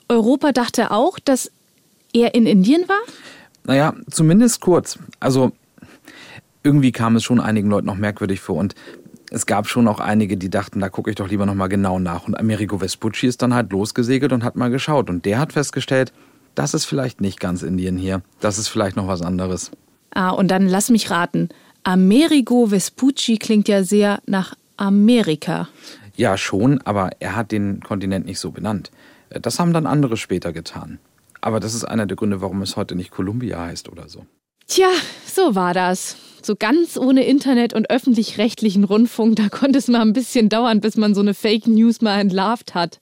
Europa 0.09 0.51
dachte 0.51 0.91
auch, 0.91 1.19
dass 1.19 1.51
er 2.13 2.33
in 2.33 2.45
Indien 2.45 2.87
war? 2.87 3.01
Naja, 3.65 3.93
zumindest 4.09 4.61
kurz. 4.61 4.97
Also 5.19 5.51
irgendwie 6.63 6.91
kam 6.91 7.15
es 7.15 7.23
schon 7.23 7.39
einigen 7.39 7.69
Leuten 7.69 7.87
noch 7.87 7.97
merkwürdig 7.97 8.39
vor. 8.39 8.55
Und 8.55 8.75
es 9.29 9.45
gab 9.45 9.67
schon 9.67 9.87
auch 9.87 9.99
einige, 9.99 10.37
die 10.37 10.49
dachten, 10.49 10.79
da 10.79 10.89
gucke 10.89 11.09
ich 11.09 11.15
doch 11.15 11.29
lieber 11.29 11.45
nochmal 11.45 11.69
genau 11.69 11.99
nach. 11.99 12.27
Und 12.27 12.39
Amerigo 12.39 12.77
Vespucci 12.77 13.27
ist 13.27 13.41
dann 13.41 13.53
halt 13.53 13.71
losgesegelt 13.71 14.31
und 14.31 14.43
hat 14.43 14.55
mal 14.55 14.69
geschaut. 14.69 15.09
Und 15.09 15.25
der 15.25 15.39
hat 15.39 15.53
festgestellt, 15.53 16.13
das 16.57 16.73
ist 16.73 16.85
vielleicht 16.85 17.21
nicht 17.21 17.39
ganz 17.39 17.61
Indien 17.61 17.97
hier. 17.97 18.23
Das 18.39 18.57
ist 18.57 18.67
vielleicht 18.67 18.95
noch 18.95 19.07
was 19.07 19.21
anderes. 19.21 19.71
Ah, 20.11 20.31
und 20.31 20.49
dann 20.49 20.67
lass 20.67 20.89
mich 20.89 21.11
raten. 21.11 21.49
Amerigo 21.83 22.71
Vespucci 22.71 23.37
klingt 23.37 23.67
ja 23.67 23.83
sehr 23.83 24.19
nach 24.25 24.55
Amerika. 24.75 25.69
Ja, 26.15 26.35
schon, 26.35 26.81
aber 26.81 27.11
er 27.19 27.35
hat 27.35 27.51
den 27.51 27.81
Kontinent 27.81 28.25
nicht 28.25 28.39
so 28.39 28.51
benannt. 28.51 28.89
Das 29.29 29.59
haben 29.59 29.71
dann 29.71 29.85
andere 29.85 30.17
später 30.17 30.51
getan. 30.51 30.99
Aber 31.41 31.59
das 31.59 31.75
ist 31.75 31.83
einer 31.83 32.07
der 32.07 32.17
Gründe, 32.17 32.41
warum 32.41 32.63
es 32.63 32.75
heute 32.75 32.95
nicht 32.95 33.11
Columbia 33.11 33.59
heißt 33.59 33.89
oder 33.89 34.09
so. 34.09 34.25
Tja, 34.65 34.89
so 35.27 35.53
war 35.53 35.75
das. 35.75 36.17
So 36.41 36.55
ganz 36.55 36.97
ohne 36.97 37.23
Internet 37.25 37.73
und 37.73 37.91
öffentlich-rechtlichen 37.91 38.83
Rundfunk, 38.83 39.35
da 39.35 39.49
konnte 39.49 39.77
es 39.77 39.87
mal 39.87 40.01
ein 40.01 40.13
bisschen 40.13 40.49
dauern, 40.49 40.81
bis 40.81 40.97
man 40.97 41.13
so 41.13 41.21
eine 41.21 41.35
Fake 41.35 41.67
News 41.67 42.01
mal 42.01 42.19
entlarvt 42.19 42.73
hat. 42.73 42.99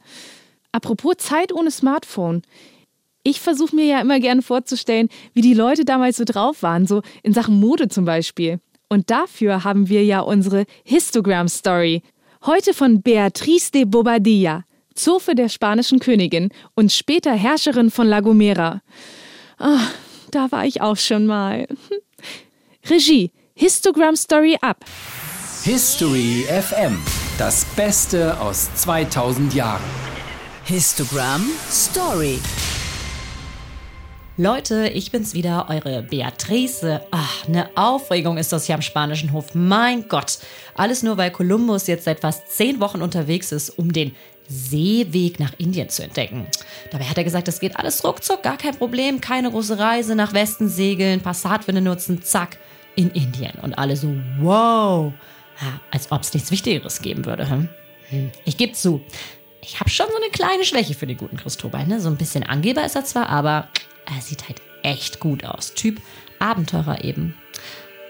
Apropos 0.73 1.15
Zeit 1.17 1.53
ohne 1.53 1.71
Smartphone. 1.71 2.41
Ich 3.27 3.41
versuche 3.41 3.75
mir 3.75 3.85
ja 3.85 4.01
immer 4.01 4.19
gerne 4.19 4.43
vorzustellen, 4.43 5.09
wie 5.33 5.41
die 5.41 5.55
Leute 5.55 5.83
damals 5.83 6.17
so 6.17 6.25
drauf 6.25 6.61
waren, 6.61 6.85
so 6.85 7.01
in 7.23 7.33
Sachen 7.33 7.59
Mode 7.59 7.87
zum 7.87 8.05
Beispiel. 8.05 8.59
Und 8.87 9.09
dafür 9.09 9.63
haben 9.63 9.89
wir 9.89 10.05
ja 10.05 10.19
unsere 10.19 10.65
Histogram-Story. 10.83 12.03
Heute 12.45 12.75
von 12.75 13.01
Beatriz 13.01 13.71
de 13.71 13.85
Bobadilla, 13.85 14.63
Zofe 14.93 15.33
der 15.33 15.49
spanischen 15.49 15.97
Königin 15.97 16.49
und 16.75 16.91
später 16.91 17.33
Herrscherin 17.33 17.89
von 17.89 18.05
La 18.05 18.19
Gomera. 18.19 18.83
Ah, 19.57 19.87
da 20.29 20.51
war 20.51 20.67
ich 20.67 20.81
auch 20.81 20.97
schon 20.97 21.25
mal. 21.25 21.67
Regie, 22.87 23.31
Histogram-Story 23.55 24.57
ab. 24.61 24.85
History 25.63 26.45
FM. 26.47 26.99
Das 27.39 27.65
Beste 27.75 28.39
aus 28.39 28.69
2000 28.75 29.55
Jahren. 29.55 29.81
Histogram 30.65 31.49
Story. 31.71 32.39
Leute, 34.37 34.89
ich 34.89 35.11
bin's 35.11 35.33
wieder, 35.33 35.67
eure 35.69 36.03
Beatrice. 36.03 36.99
Ach, 37.11 37.47
eine 37.47 37.69
Aufregung 37.75 38.37
ist 38.37 38.51
das 38.51 38.65
hier 38.65 38.75
am 38.75 38.81
spanischen 38.81 39.31
Hof. 39.31 39.55
Mein 39.55 40.09
Gott. 40.09 40.39
Alles 40.75 41.03
nur, 41.03 41.15
weil 41.15 41.31
Kolumbus 41.31 41.87
jetzt 41.87 42.03
seit 42.03 42.19
fast 42.19 42.51
zehn 42.51 42.81
Wochen 42.81 43.01
unterwegs 43.01 43.53
ist, 43.53 43.69
um 43.69 43.93
den 43.93 44.13
Seeweg 44.49 45.39
nach 45.39 45.53
Indien 45.57 45.87
zu 45.87 46.03
entdecken. 46.03 46.47
Dabei 46.91 47.05
hat 47.05 47.17
er 47.17 47.23
gesagt, 47.23 47.47
das 47.47 47.61
geht 47.61 47.77
alles 47.77 48.03
ruckzuck, 48.03 48.43
gar 48.43 48.57
kein 48.57 48.75
Problem, 48.75 49.21
keine 49.21 49.49
große 49.51 49.79
Reise 49.79 50.15
nach 50.15 50.33
Westen 50.33 50.67
segeln, 50.67 51.21
Passatwinde 51.21 51.79
nutzen, 51.79 52.21
zack, 52.21 52.57
in 52.97 53.11
Indien. 53.11 53.53
Und 53.61 53.75
alle 53.75 53.95
so, 53.95 54.13
wow. 54.41 55.13
Ja, 55.61 55.79
als 55.91 56.11
ob 56.11 56.23
es 56.23 56.33
nichts 56.33 56.51
Wichtigeres 56.51 57.01
geben 57.01 57.23
würde. 57.23 57.49
Hm? 57.49 57.69
Hm. 58.09 58.31
Ich 58.43 58.57
gebe 58.57 58.73
zu, 58.73 59.01
ich 59.61 59.79
habe 59.79 59.89
schon 59.89 60.07
so 60.09 60.17
eine 60.17 60.29
kleine 60.29 60.65
Schwäche 60.65 60.93
für 60.93 61.07
den 61.07 61.15
guten 61.15 61.37
Christobal. 61.37 61.87
Ne? 61.87 62.01
So 62.01 62.09
ein 62.09 62.17
bisschen 62.17 62.43
Angeber 62.43 62.85
ist 62.85 62.97
er 62.97 63.05
zwar, 63.05 63.29
aber 63.29 63.69
er 64.13 64.21
sieht 64.21 64.47
halt 64.47 64.61
echt 64.83 65.19
gut 65.19 65.45
aus. 65.45 65.73
Typ 65.73 66.01
Abenteurer 66.39 67.03
eben. 67.03 67.35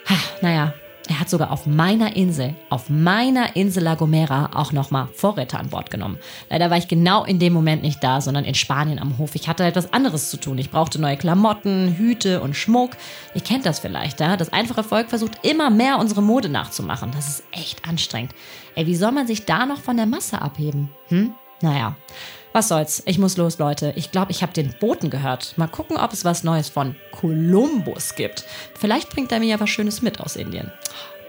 Ha, 0.09 0.15
naja, 0.41 0.73
er 1.07 1.19
hat 1.19 1.29
sogar 1.29 1.51
auf 1.51 1.67
meiner 1.67 2.15
Insel, 2.15 2.55
auf 2.69 2.89
meiner 2.89 3.55
Insel 3.55 3.83
La 3.83 3.93
Gomera 3.93 4.49
auch 4.55 4.71
nochmal 4.71 5.07
Vorräte 5.13 5.59
an 5.59 5.69
Bord 5.69 5.91
genommen. 5.91 6.17
Leider 6.49 6.71
war 6.71 6.77
ich 6.77 6.87
genau 6.87 7.23
in 7.23 7.37
dem 7.37 7.53
Moment 7.53 7.83
nicht 7.83 8.03
da, 8.03 8.21
sondern 8.21 8.43
in 8.43 8.55
Spanien 8.55 8.97
am 8.97 9.19
Hof. 9.19 9.35
Ich 9.35 9.47
hatte 9.47 9.63
etwas 9.63 9.93
anderes 9.93 10.31
zu 10.31 10.37
tun. 10.37 10.57
Ich 10.57 10.71
brauchte 10.71 10.99
neue 10.99 11.17
Klamotten, 11.17 11.95
Hüte 11.97 12.41
und 12.41 12.55
Schmuck. 12.55 12.91
Ihr 13.35 13.41
kennt 13.41 13.67
das 13.67 13.79
vielleicht, 13.79 14.19
ja? 14.19 14.35
Das 14.35 14.51
einfache 14.51 14.83
Volk 14.83 15.09
versucht 15.09 15.45
immer 15.45 15.69
mehr 15.69 15.99
unsere 15.99 16.23
Mode 16.23 16.49
nachzumachen. 16.49 17.11
Das 17.11 17.27
ist 17.27 17.43
echt 17.51 17.87
anstrengend. 17.87 18.33
Ey, 18.73 18.87
wie 18.87 18.95
soll 18.95 19.11
man 19.11 19.27
sich 19.27 19.45
da 19.45 19.65
noch 19.67 19.79
von 19.79 19.97
der 19.97 20.07
Masse 20.07 20.41
abheben? 20.41 20.89
Hm? 21.09 21.33
Naja. 21.61 21.95
Was 22.55 22.69
soll's? 22.69 23.03
Ich 23.05 23.19
muss 23.19 23.35
los, 23.35 23.57
Leute. 23.57 23.91
Ich 23.97 24.11
glaube, 24.11 24.31
ich 24.31 24.41
habe 24.41 24.53
den 24.53 24.73
Boten 24.79 25.09
gehört. 25.09 25.57
Mal 25.57 25.67
gucken, 25.67 25.97
ob 25.97 26.13
es 26.13 26.23
was 26.23 26.45
Neues 26.45 26.69
von 26.69 26.95
Kolumbus 27.11 28.15
gibt. 28.15 28.45
Vielleicht 28.79 29.09
bringt 29.09 29.33
er 29.33 29.39
mir 29.39 29.47
ja 29.47 29.59
was 29.59 29.69
Schönes 29.69 30.01
mit 30.01 30.21
aus 30.21 30.37
Indien. 30.37 30.71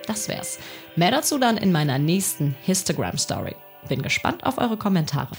Das 0.06 0.28
wär's. 0.28 0.60
Mehr 0.94 1.10
dazu 1.10 1.38
dann 1.38 1.56
in 1.56 1.72
meiner 1.72 1.98
nächsten 1.98 2.54
Histogram-Story. 2.62 3.56
Bin 3.88 4.02
gespannt 4.02 4.46
auf 4.46 4.58
eure 4.58 4.76
Kommentare. 4.76 5.30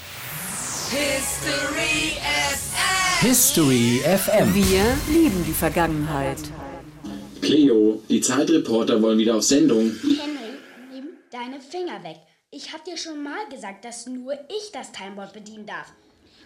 History 0.90 2.18
FM. 2.50 3.26
History 3.26 4.02
FM. 4.04 4.54
Wir 4.54 4.84
lieben 5.10 5.42
die 5.46 5.54
Vergangenheit. 5.54 6.36
Cleo, 7.40 8.02
die 8.10 8.20
Zeitreporter 8.20 9.00
wollen 9.00 9.16
wieder 9.16 9.36
auf 9.36 9.42
Sendung. 9.42 9.92
Henry, 10.02 10.58
nimm 10.92 11.06
deine 11.30 11.62
Finger 11.62 12.04
weg. 12.04 12.18
Ich 12.50 12.72
hab 12.72 12.82
dir 12.82 12.96
schon 12.96 13.22
mal 13.22 13.46
gesagt, 13.50 13.84
dass 13.84 14.06
nur 14.06 14.32
ich 14.32 14.72
das 14.72 14.90
Timeboard 14.90 15.34
bedienen 15.34 15.66
darf. 15.66 15.92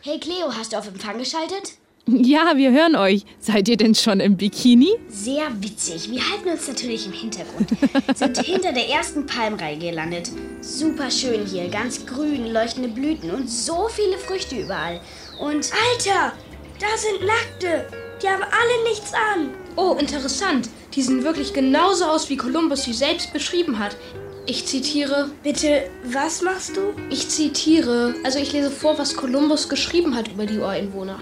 Hey 0.03 0.19
Cleo, 0.19 0.53
hast 0.53 0.73
du 0.73 0.77
auf 0.77 0.89
Empfang 0.89 1.17
geschaltet? 1.17 1.75
Ja, 2.09 2.57
wir 2.57 2.73
hören 2.73 2.97
euch. 2.97 3.25
Seid 3.39 3.69
ihr 3.69 3.77
denn 3.77 3.95
schon 3.95 4.19
im 4.19 4.37
Bikini? 4.37 4.95
Sehr 5.07 5.47
witzig. 5.63 6.11
Wir 6.11 6.29
halten 6.29 6.49
uns 6.49 6.67
natürlich 6.67 7.07
im 7.07 7.13
Hintergrund. 7.13 7.71
Sind 8.17 8.37
hinter 8.39 8.73
der 8.73 8.89
ersten 8.89 9.27
Palmreihe 9.27 9.79
gelandet. 9.79 10.33
Super 10.61 11.09
schön 11.09 11.47
hier, 11.47 11.69
ganz 11.69 12.05
grün, 12.05 12.53
leuchtende 12.53 12.89
Blüten 12.89 13.31
und 13.31 13.49
so 13.49 13.87
viele 13.89 14.19
Früchte 14.19 14.57
überall. 14.57 15.01
Und 15.39 15.71
Alter, 15.73 16.33
da 16.81 16.97
sind 16.97 17.25
Nackte. 17.25 17.87
Die 18.21 18.29
haben 18.29 18.43
alle 18.43 18.91
nichts 18.91 19.13
an. 19.15 19.55
Oh, 19.77 19.97
interessant. 20.01 20.69
Die 20.95 21.03
sehen 21.03 21.23
wirklich 21.23 21.53
genauso 21.53 22.07
aus, 22.07 22.29
wie 22.29 22.37
Kolumbus 22.37 22.83
sie 22.83 22.93
selbst 22.93 23.33
beschrieben 23.33 23.79
hat. 23.79 23.97
Ich 24.45 24.67
zitiere. 24.67 25.31
Bitte, 25.45 25.85
was 26.03 26.43
machst 26.43 26.77
du? 26.77 26.95
Ich 27.11 27.29
zitiere. 27.29 28.15
Also 28.25 28.41
ich 28.41 28.53
lese 28.53 28.73
vor, 28.73 28.99
was 28.99 29.17
Kolumbus 29.17 29.69
geschrieben 29.69 30.17
hat 30.17 30.29
über 30.29 30.47
die 30.47 30.59
Ureinwohner. 30.59 31.21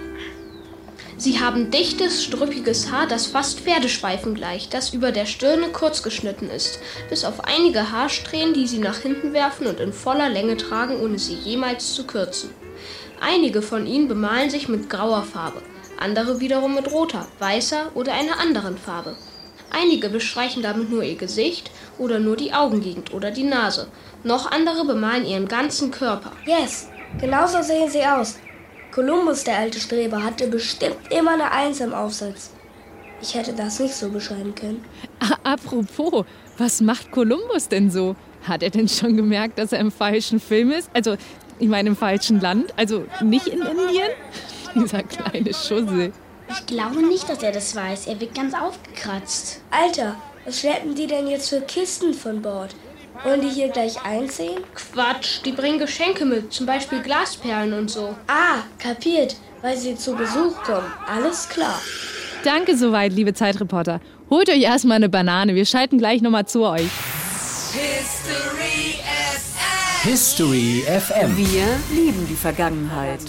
Sie 1.19 1.39
haben 1.39 1.71
dichtes, 1.71 2.25
struppiges 2.25 2.91
Haar, 2.91 3.07
das 3.07 3.27
fast 3.27 3.61
Pferdespeifen 3.61 4.35
gleicht, 4.35 4.73
das 4.73 4.95
über 4.95 5.13
der 5.13 5.27
Stirne 5.27 5.69
kurz 5.69 6.03
geschnitten 6.03 6.49
ist, 6.49 6.81
bis 7.11 7.27
auf 7.27 7.45
einige 7.45 7.93
Haarsträhnen, 7.93 8.55
die 8.55 8.67
sie 8.67 8.79
nach 8.79 8.97
hinten 8.97 9.35
werfen 9.35 9.67
und 9.67 9.81
in 9.81 9.93
voller 9.93 10.31
Länge 10.31 10.57
tragen, 10.57 10.99
ohne 10.99 11.19
sie 11.19 11.35
jemals 11.35 11.93
zu 11.93 12.07
kürzen. 12.07 12.49
Einige 13.21 13.61
von 13.61 13.87
ihnen 13.87 14.09
bemalen 14.09 14.49
sich 14.49 14.67
mit 14.67 14.89
grauer 14.89 15.25
Farbe, 15.25 15.61
andere 15.99 16.41
wiederum 16.41 16.75
mit 16.75 16.91
roter, 16.91 17.27
weißer 17.39 17.91
oder 17.93 18.15
einer 18.15 18.41
anderen 18.41 18.79
Farbe. 18.79 19.15
Einige 19.71 20.09
bestreichen 20.09 20.63
damit 20.63 20.91
nur 20.91 21.03
ihr 21.03 21.17
Gesicht 21.17 21.71
oder 21.99 22.19
nur 22.19 22.37
die 22.37 22.53
Augengegend 22.53 23.13
oder 23.15 23.31
die 23.31 23.45
Nase. 23.45 23.89
Noch 24.25 24.51
andere 24.51 24.85
bemalen 24.85 25.25
ihren 25.25 25.49
ganzen 25.49 25.91
Körper. 25.91 26.33
Yes, 26.47 26.89
genauso 27.21 27.63
sehen 27.63 27.89
sie 27.89 28.05
aus. 28.05 28.39
Kolumbus, 28.93 29.45
der 29.45 29.59
alte 29.59 29.79
Streber, 29.79 30.23
hatte 30.23 30.49
bestimmt 30.49 30.97
immer 31.11 31.35
eine 31.35 31.53
Eins 31.53 31.81
im 31.81 31.95
Aufsatz. 31.95 32.51
Ich 33.23 33.35
hätte 33.35 33.53
das 33.53 33.79
nicht 33.79 33.95
so 33.95 34.09
beschreiben 34.09 34.55
können. 34.55 34.85
Apropos, 35.45 36.25
was 36.59 36.81
macht 36.81 37.11
Kolumbus 37.11 37.69
denn 37.69 37.91
so? 37.91 38.17
Hat 38.43 38.63
er 38.63 38.71
denn 38.71 38.89
schon 38.89 39.17
gemerkt, 39.17 39.59
dass 39.59 39.73
er 39.73 39.81
im 39.81 39.93
falschen 39.93 40.41
Film 40.41 40.71
ist? 40.71 40.91
Also, 40.95 41.17
ich 41.59 41.69
meine 41.69 41.91
im 41.91 41.97
falschen 41.97 42.41
Land? 42.41 42.73
Also 42.77 43.05
nicht 43.23 43.47
in 43.47 43.61
Indien? 43.61 44.11
Dieser 44.75 45.03
kleine 45.03 45.53
Schussel. 45.53 46.13
Ich 46.51 46.67
glaube 46.67 47.03
nicht, 47.07 47.29
dass 47.29 47.43
er 47.43 47.53
das 47.53 47.77
weiß. 47.77 48.07
Er 48.07 48.21
wirkt 48.21 48.35
ganz 48.35 48.55
aufgekratzt. 48.55 49.61
Alter, 49.71 50.17
was 50.45 50.61
schleppen 50.61 50.95
die 50.95 51.07
denn 51.07 51.29
jetzt 51.29 51.51
für 51.51 51.61
Kisten 51.61 52.13
von 52.13 52.43
Bord? 52.43 52.75
Wollen 53.23 53.43
die 53.43 53.51
hier 53.51 53.69
gleich 53.69 54.03
einziehen? 54.05 54.63
Quatsch, 54.75 55.43
die 55.45 55.53
bringen 55.53 55.79
Geschenke 55.79 56.25
mit, 56.25 56.53
zum 56.53 56.67
Beispiel 56.67 57.03
Glasperlen 57.03 57.73
und 57.75 57.91
so. 57.91 58.17
Ah, 58.27 58.63
kapiert, 58.79 59.37
weil 59.63 59.77
sie 59.77 59.95
zu 59.95 60.15
Besuch 60.17 60.63
kommen. 60.63 60.91
Alles 61.07 61.49
klar. 61.49 61.81
Danke 62.43 62.77
soweit, 62.77 63.13
liebe 63.13 63.35
Zeitreporter. 63.35 64.01
Holt 64.31 64.49
euch 64.49 64.63
erstmal 64.63 64.97
eine 64.97 65.09
Banane, 65.09 65.55
wir 65.55 65.67
schalten 65.67 65.99
gleich 65.99 66.23
nochmal 66.23 66.47
zu 66.47 66.63
euch. 66.65 66.89
History 67.73 68.95
FM. 70.03 70.11
History 70.11 70.85
FM. 70.87 71.37
Wir 71.37 71.67
lieben 71.95 72.27
die 72.29 72.35
Vergangenheit. 72.35 73.21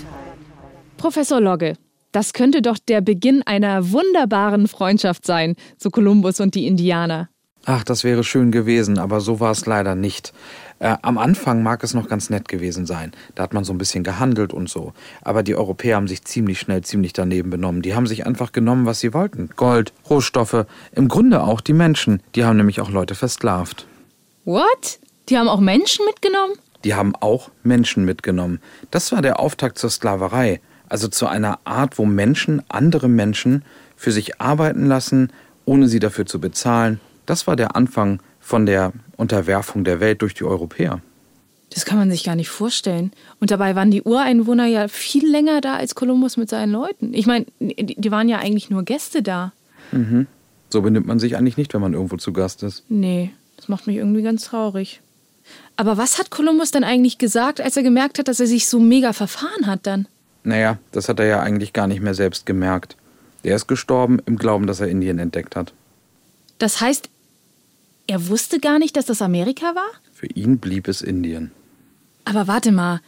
Professor 0.97 1.41
Logge, 1.41 1.75
das 2.11 2.33
könnte 2.33 2.61
doch 2.61 2.77
der 2.77 3.01
Beginn 3.01 3.43
einer 3.43 3.91
wunderbaren 3.91 4.67
Freundschaft 4.67 5.25
sein, 5.25 5.55
so 5.77 5.89
Kolumbus 5.89 6.39
und 6.39 6.55
die 6.55 6.67
Indianer. 6.67 7.29
Ach, 7.65 7.83
das 7.83 8.03
wäre 8.03 8.23
schön 8.23 8.51
gewesen, 8.51 8.97
aber 8.97 9.21
so 9.21 9.39
war 9.39 9.51
es 9.51 9.67
leider 9.67 9.93
nicht. 9.93 10.33
Äh, 10.79 10.97
am 11.03 11.19
Anfang 11.19 11.61
mag 11.61 11.83
es 11.83 11.93
noch 11.93 12.09
ganz 12.09 12.31
nett 12.31 12.47
gewesen 12.47 12.87
sein. 12.87 13.11
Da 13.35 13.43
hat 13.43 13.53
man 13.53 13.63
so 13.63 13.71
ein 13.71 13.77
bisschen 13.77 14.03
gehandelt 14.03 14.51
und 14.51 14.67
so. 14.67 14.93
Aber 15.21 15.43
die 15.43 15.55
Europäer 15.55 15.97
haben 15.97 16.07
sich 16.07 16.23
ziemlich 16.23 16.59
schnell 16.59 16.83
ziemlich 16.83 17.13
daneben 17.13 17.51
benommen. 17.51 17.83
Die 17.83 17.93
haben 17.93 18.07
sich 18.07 18.25
einfach 18.25 18.51
genommen, 18.51 18.87
was 18.87 18.99
sie 18.99 19.13
wollten. 19.13 19.51
Gold, 19.55 19.93
Rohstoffe, 20.09 20.65
im 20.93 21.07
Grunde 21.07 21.43
auch 21.43 21.61
die 21.61 21.73
Menschen. 21.73 22.23
Die 22.33 22.43
haben 22.43 22.57
nämlich 22.57 22.81
auch 22.81 22.89
Leute 22.89 23.13
versklavt. 23.13 23.85
What? 24.43 24.99
Die 25.29 25.37
haben 25.37 25.47
auch 25.47 25.59
Menschen 25.59 26.03
mitgenommen? 26.05 26.55
Die 26.83 26.95
haben 26.95 27.15
auch 27.15 27.51
Menschen 27.61 28.05
mitgenommen. 28.05 28.59
Das 28.89 29.11
war 29.11 29.21
der 29.21 29.39
Auftakt 29.39 29.77
zur 29.77 29.91
Sklaverei. 29.91 30.61
Also 30.91 31.07
zu 31.07 31.27
einer 31.27 31.59
Art, 31.63 31.97
wo 31.97 32.05
Menschen 32.05 32.61
andere 32.67 33.07
Menschen 33.07 33.63
für 33.95 34.11
sich 34.11 34.41
arbeiten 34.41 34.85
lassen, 34.85 35.31
ohne 35.65 35.87
sie 35.87 35.99
dafür 35.99 36.25
zu 36.25 36.41
bezahlen 36.41 36.99
das 37.25 37.47
war 37.47 37.55
der 37.55 37.75
Anfang 37.75 38.21
von 38.39 38.65
der 38.65 38.91
Unterwerfung 39.17 39.83
der 39.83 39.99
Welt 39.99 40.21
durch 40.21 40.33
die 40.33 40.43
Europäer. 40.43 41.01
Das 41.69 41.85
kann 41.85 41.97
man 41.97 42.11
sich 42.11 42.25
gar 42.25 42.35
nicht 42.35 42.49
vorstellen. 42.49 43.11
Und 43.39 43.51
dabei 43.51 43.75
waren 43.75 43.91
die 43.91 44.01
Ureinwohner 44.01 44.65
ja 44.65 44.89
viel 44.89 45.25
länger 45.29 45.61
da 45.61 45.75
als 45.75 45.95
Kolumbus 45.95 46.35
mit 46.35 46.49
seinen 46.49 46.73
Leuten. 46.73 47.13
Ich 47.13 47.27
meine, 47.27 47.45
die 47.59 48.11
waren 48.11 48.27
ja 48.27 48.39
eigentlich 48.39 48.69
nur 48.69 48.83
Gäste 48.83 49.23
da. 49.23 49.53
Mhm. 49.93 50.27
So 50.69 50.81
benimmt 50.81 51.07
man 51.07 51.19
sich 51.19 51.37
eigentlich 51.37 51.55
nicht, 51.55 51.73
wenn 51.73 51.79
man 51.79 51.93
irgendwo 51.93 52.17
zu 52.17 52.33
Gast 52.33 52.63
ist. 52.63 52.83
Nee, 52.89 53.31
das 53.55 53.69
macht 53.69 53.87
mich 53.87 53.95
irgendwie 53.95 54.23
ganz 54.23 54.43
traurig. 54.43 54.99
Aber 55.77 55.97
was 55.97 56.19
hat 56.19 56.29
Kolumbus 56.29 56.71
denn 56.71 56.83
eigentlich 56.83 57.17
gesagt, 57.17 57.61
als 57.61 57.77
er 57.77 57.83
gemerkt 57.83 58.19
hat, 58.19 58.27
dass 58.27 58.41
er 58.41 58.47
sich 58.47 58.67
so 58.67 58.79
mega 58.79 59.13
verfahren 59.13 59.67
hat 59.67 59.87
dann? 59.87 60.07
Naja, 60.43 60.79
das 60.91 61.09
hat 61.09 61.19
er 61.19 61.25
ja 61.25 61.39
eigentlich 61.39 61.73
gar 61.73 61.87
nicht 61.87 62.01
mehr 62.01 62.13
selbst 62.13 62.45
gemerkt. 62.45 62.95
Er 63.43 63.55
ist 63.55 63.67
gestorben 63.67 64.19
im 64.25 64.37
Glauben, 64.37 64.67
dass 64.67 64.79
er 64.79 64.87
Indien 64.87 65.19
entdeckt 65.19 65.55
hat. 65.55 65.73
Das 66.57 66.81
heißt, 66.81 67.09
er 68.07 68.27
wusste 68.27 68.59
gar 68.59 68.79
nicht, 68.79 68.97
dass 68.97 69.05
das 69.05 69.21
Amerika 69.21 69.75
war? 69.75 69.89
Für 70.13 70.27
ihn 70.27 70.57
blieb 70.57 70.87
es 70.87 71.01
Indien. 71.01 71.51
Aber 72.25 72.47
warte 72.47 72.71
mal. 72.71 73.01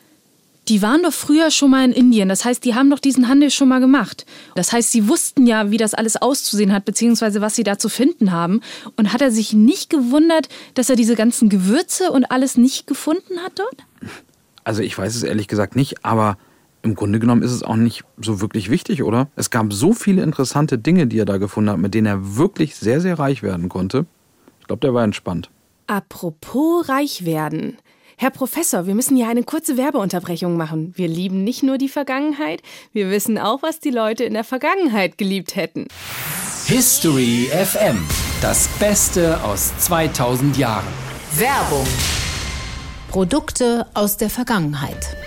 Die 0.70 0.82
waren 0.82 1.04
doch 1.04 1.12
früher 1.12 1.52
schon 1.52 1.72
mal 1.72 1.84
in 1.84 1.92
Indien. 1.92 2.30
Das 2.30 2.46
heißt, 2.46 2.64
die 2.64 2.74
haben 2.74 2.90
doch 2.90 3.00
diesen 3.00 3.28
Handel 3.28 3.52
schon 3.52 3.68
mal 3.68 3.82
gemacht. 3.82 4.26
Das 4.56 4.72
heißt, 4.72 4.94
sie 4.94 5.10
wussten 5.10 5.46
ja, 5.46 5.72
wie 5.72 5.78
das 5.78 5.94
alles 5.94 6.16
auszusehen 6.16 6.72
hat, 6.72 6.86
beziehungsweise 6.86 7.42
was 7.42 7.56
sie 7.56 7.66
da 7.66 7.78
zu 7.78 7.90
finden 7.90 8.32
haben. 8.32 8.62
Und 8.96 9.12
hat 9.12 9.22
er 9.22 9.30
sich 9.30 9.52
nicht 9.52 9.90
gewundert, 9.90 10.48
dass 10.74 10.90
er 10.90 10.96
diese 10.96 11.16
ganzen 11.16 11.50
Gewürze 11.50 12.12
und 12.12 12.32
alles 12.32 12.56
nicht 12.56 12.88
gefunden 12.88 13.40
hat 13.44 13.60
dort? 13.60 13.76
Also 14.64 14.82
ich 14.82 14.98
weiß 14.98 15.16
es 15.16 15.24
ehrlich 15.24 15.50
gesagt 15.50 15.76
nicht, 15.76 16.06
aber 16.06 16.38
im 16.84 16.96
Grunde 16.96 17.20
genommen 17.20 17.42
ist 17.42 17.52
es 17.52 17.64
auch 17.64 17.78
nicht 17.78 18.04
so 18.22 18.42
wirklich 18.42 18.70
wichtig, 18.70 19.04
oder? 19.04 19.30
Es 19.36 19.50
gab 19.50 19.74
so 19.74 19.94
viele 19.94 20.22
interessante 20.22 20.78
Dinge, 20.78 21.08
die 21.08 21.18
er 21.18 21.26
da 21.26 21.38
gefunden 21.38 21.72
hat, 21.72 21.80
mit 21.80 21.94
denen 21.94 22.08
er 22.08 22.38
wirklich 22.38 22.76
sehr, 22.76 23.02
sehr 23.02 23.18
reich 23.18 23.42
werden 23.42 23.70
konnte. 23.70 24.06
Ich 24.60 24.68
glaube, 24.68 24.82
der 24.82 24.94
war 24.94 25.04
entspannt. 25.04 25.50
Apropos 25.88 26.88
reich 26.90 27.26
werden. 27.26 27.78
Herr 28.18 28.30
Professor, 28.30 28.86
wir 28.86 28.96
müssen 28.96 29.18
ja 29.18 29.28
eine 29.30 29.44
kurze 29.44 29.76
Werbeunterbrechung 29.78 30.56
machen. 30.56 30.94
Wir 30.96 31.08
lieben 31.08 31.44
nicht 31.44 31.64
nur 31.64 31.78
die 31.78 31.90
Vergangenheit, 31.90 32.62
wir 32.92 33.10
wissen 33.10 33.38
auch, 33.38 33.64
was 33.64 33.80
die 33.80 33.90
Leute 33.90 34.24
in 34.24 34.34
der 34.34 34.44
Vergangenheit 34.44 35.18
geliebt 35.18 35.56
hätten. 35.56 35.88
History 36.66 37.50
FM. 37.52 37.98
Das 38.42 38.68
Beste 38.80 39.42
aus 39.44 39.78
2000 39.80 40.58
Jahren. 40.58 40.88
Werbung. 41.36 41.88
Produkte 43.10 43.88
aus 43.94 44.18
der 44.18 44.30
Vergangenheit. 44.30 45.18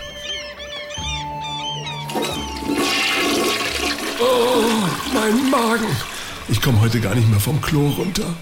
Oh, 4.18 4.88
mein 5.12 5.50
Magen. 5.50 5.86
Ich 6.48 6.62
komme 6.62 6.80
heute 6.80 7.00
gar 7.00 7.14
nicht 7.14 7.28
mehr 7.28 7.40
vom 7.40 7.60
Klo 7.60 7.88
runter. 7.88 8.34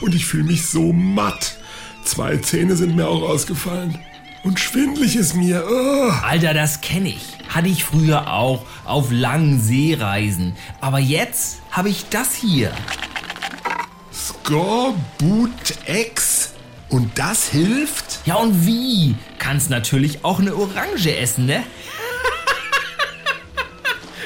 Und 0.00 0.14
ich 0.14 0.26
fühle 0.26 0.44
mich 0.44 0.66
so 0.66 0.92
matt. 0.92 1.56
Zwei 2.04 2.36
Zähne 2.36 2.76
sind 2.76 2.94
mir 2.94 3.08
auch 3.08 3.22
ausgefallen. 3.22 3.98
Und 4.44 4.60
schwindlig 4.60 5.16
ist 5.16 5.34
mir. 5.34 5.64
Oh. 5.68 6.10
Alter, 6.24 6.52
das 6.54 6.80
kenne 6.80 7.08
ich. 7.10 7.22
Hatte 7.48 7.68
ich 7.68 7.84
früher 7.84 8.32
auch 8.32 8.64
auf 8.84 9.10
langen 9.10 9.60
Seereisen. 9.60 10.56
Aber 10.80 10.98
jetzt 10.98 11.60
habe 11.70 11.88
ich 11.88 12.08
das 12.08 12.34
hier. 12.34 12.72
Scoreboot 14.12 15.50
X? 15.86 16.52
Und 16.88 17.18
das 17.18 17.48
hilft? 17.48 18.20
Ja, 18.26 18.34
und 18.34 18.66
wie? 18.66 19.14
Kannst 19.38 19.70
natürlich 19.70 20.24
auch 20.24 20.40
eine 20.40 20.54
Orange 20.54 21.16
essen, 21.16 21.46
ne? 21.46 21.62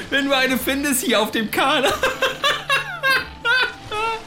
Wenn 0.09 0.25
du 0.25 0.35
eine 0.35 0.57
findest 0.57 1.03
hier 1.03 1.21
auf 1.21 1.31
dem 1.31 1.51
Kahn. 1.51 1.85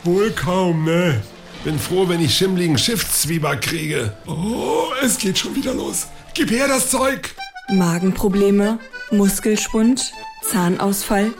Wohl 0.04 0.30
kaum, 0.30 0.84
ne? 0.84 1.22
Bin 1.64 1.78
froh, 1.78 2.08
wenn 2.08 2.20
ich 2.20 2.34
schimmligen 2.34 2.78
Schiffszwieback 2.78 3.62
kriege. 3.62 4.12
Oh, 4.26 4.86
es 5.02 5.18
geht 5.18 5.38
schon 5.38 5.54
wieder 5.54 5.74
los. 5.74 6.06
Gib 6.34 6.50
her 6.50 6.68
das 6.68 6.90
Zeug! 6.90 7.34
Magenprobleme, 7.68 8.78
Muskelschwund, 9.10 10.12
Zahnausfall. 10.42 11.32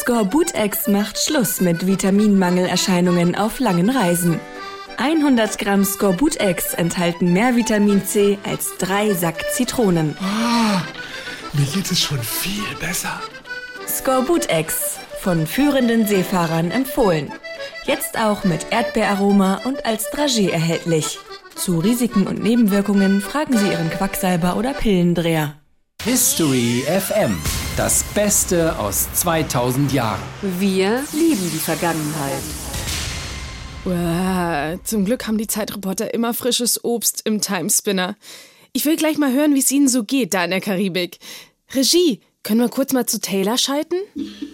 Scoreboot 0.00 0.54
X 0.54 0.86
macht 0.86 1.18
Schluss 1.18 1.60
mit 1.60 1.86
Vitaminmangelerscheinungen 1.86 3.34
auf 3.34 3.58
langen 3.58 3.90
Reisen. 3.90 4.38
100 4.98 5.58
Gramm 5.58 5.84
Scoreboot 5.84 6.40
X 6.42 6.74
enthalten 6.74 7.32
mehr 7.32 7.56
Vitamin 7.56 8.04
C 8.04 8.38
als 8.44 8.76
drei 8.78 9.14
Sack 9.14 9.42
Zitronen. 9.52 10.16
Ah, 10.20 10.82
mir 11.54 11.66
geht 11.66 11.90
es 11.90 12.00
schon 12.00 12.22
viel 12.22 12.64
besser. 12.80 13.20
Scoreboot 13.98 14.46
X, 14.48 14.96
von 15.18 15.44
führenden 15.44 16.06
Seefahrern 16.06 16.70
empfohlen. 16.70 17.32
Jetzt 17.84 18.16
auch 18.16 18.44
mit 18.44 18.66
Erdbeeraroma 18.70 19.62
und 19.64 19.84
als 19.84 20.12
Dragé 20.12 20.52
erhältlich. 20.52 21.18
Zu 21.56 21.80
Risiken 21.80 22.28
und 22.28 22.40
Nebenwirkungen 22.40 23.20
fragen 23.20 23.58
Sie 23.58 23.66
Ihren 23.66 23.90
Quacksalber 23.90 24.56
oder 24.56 24.72
Pillendreher. 24.72 25.56
History 26.04 26.84
FM. 26.86 27.36
Das 27.76 28.04
Beste 28.14 28.78
aus 28.78 29.12
2000 29.14 29.92
Jahren. 29.92 30.22
Wir 30.42 31.02
lieben 31.12 31.50
die 31.52 31.58
Vergangenheit. 31.58 32.42
Uah, 33.84 34.78
zum 34.84 35.06
Glück 35.06 35.26
haben 35.26 35.38
die 35.38 35.48
Zeitreporter 35.48 36.14
immer 36.14 36.34
frisches 36.34 36.84
Obst 36.84 37.22
im 37.24 37.40
Timespinner. 37.40 38.16
Ich 38.72 38.84
will 38.84 38.94
gleich 38.94 39.18
mal 39.18 39.32
hören, 39.32 39.56
wie 39.56 39.60
es 39.60 39.72
Ihnen 39.72 39.88
so 39.88 40.04
geht 40.04 40.34
da 40.34 40.44
in 40.44 40.50
der 40.50 40.60
Karibik. 40.60 41.18
Regie, 41.74 42.20
können 42.48 42.60
wir 42.60 42.70
kurz 42.70 42.94
mal 42.94 43.04
zu 43.04 43.20
Taylor 43.20 43.58
schalten? 43.58 43.96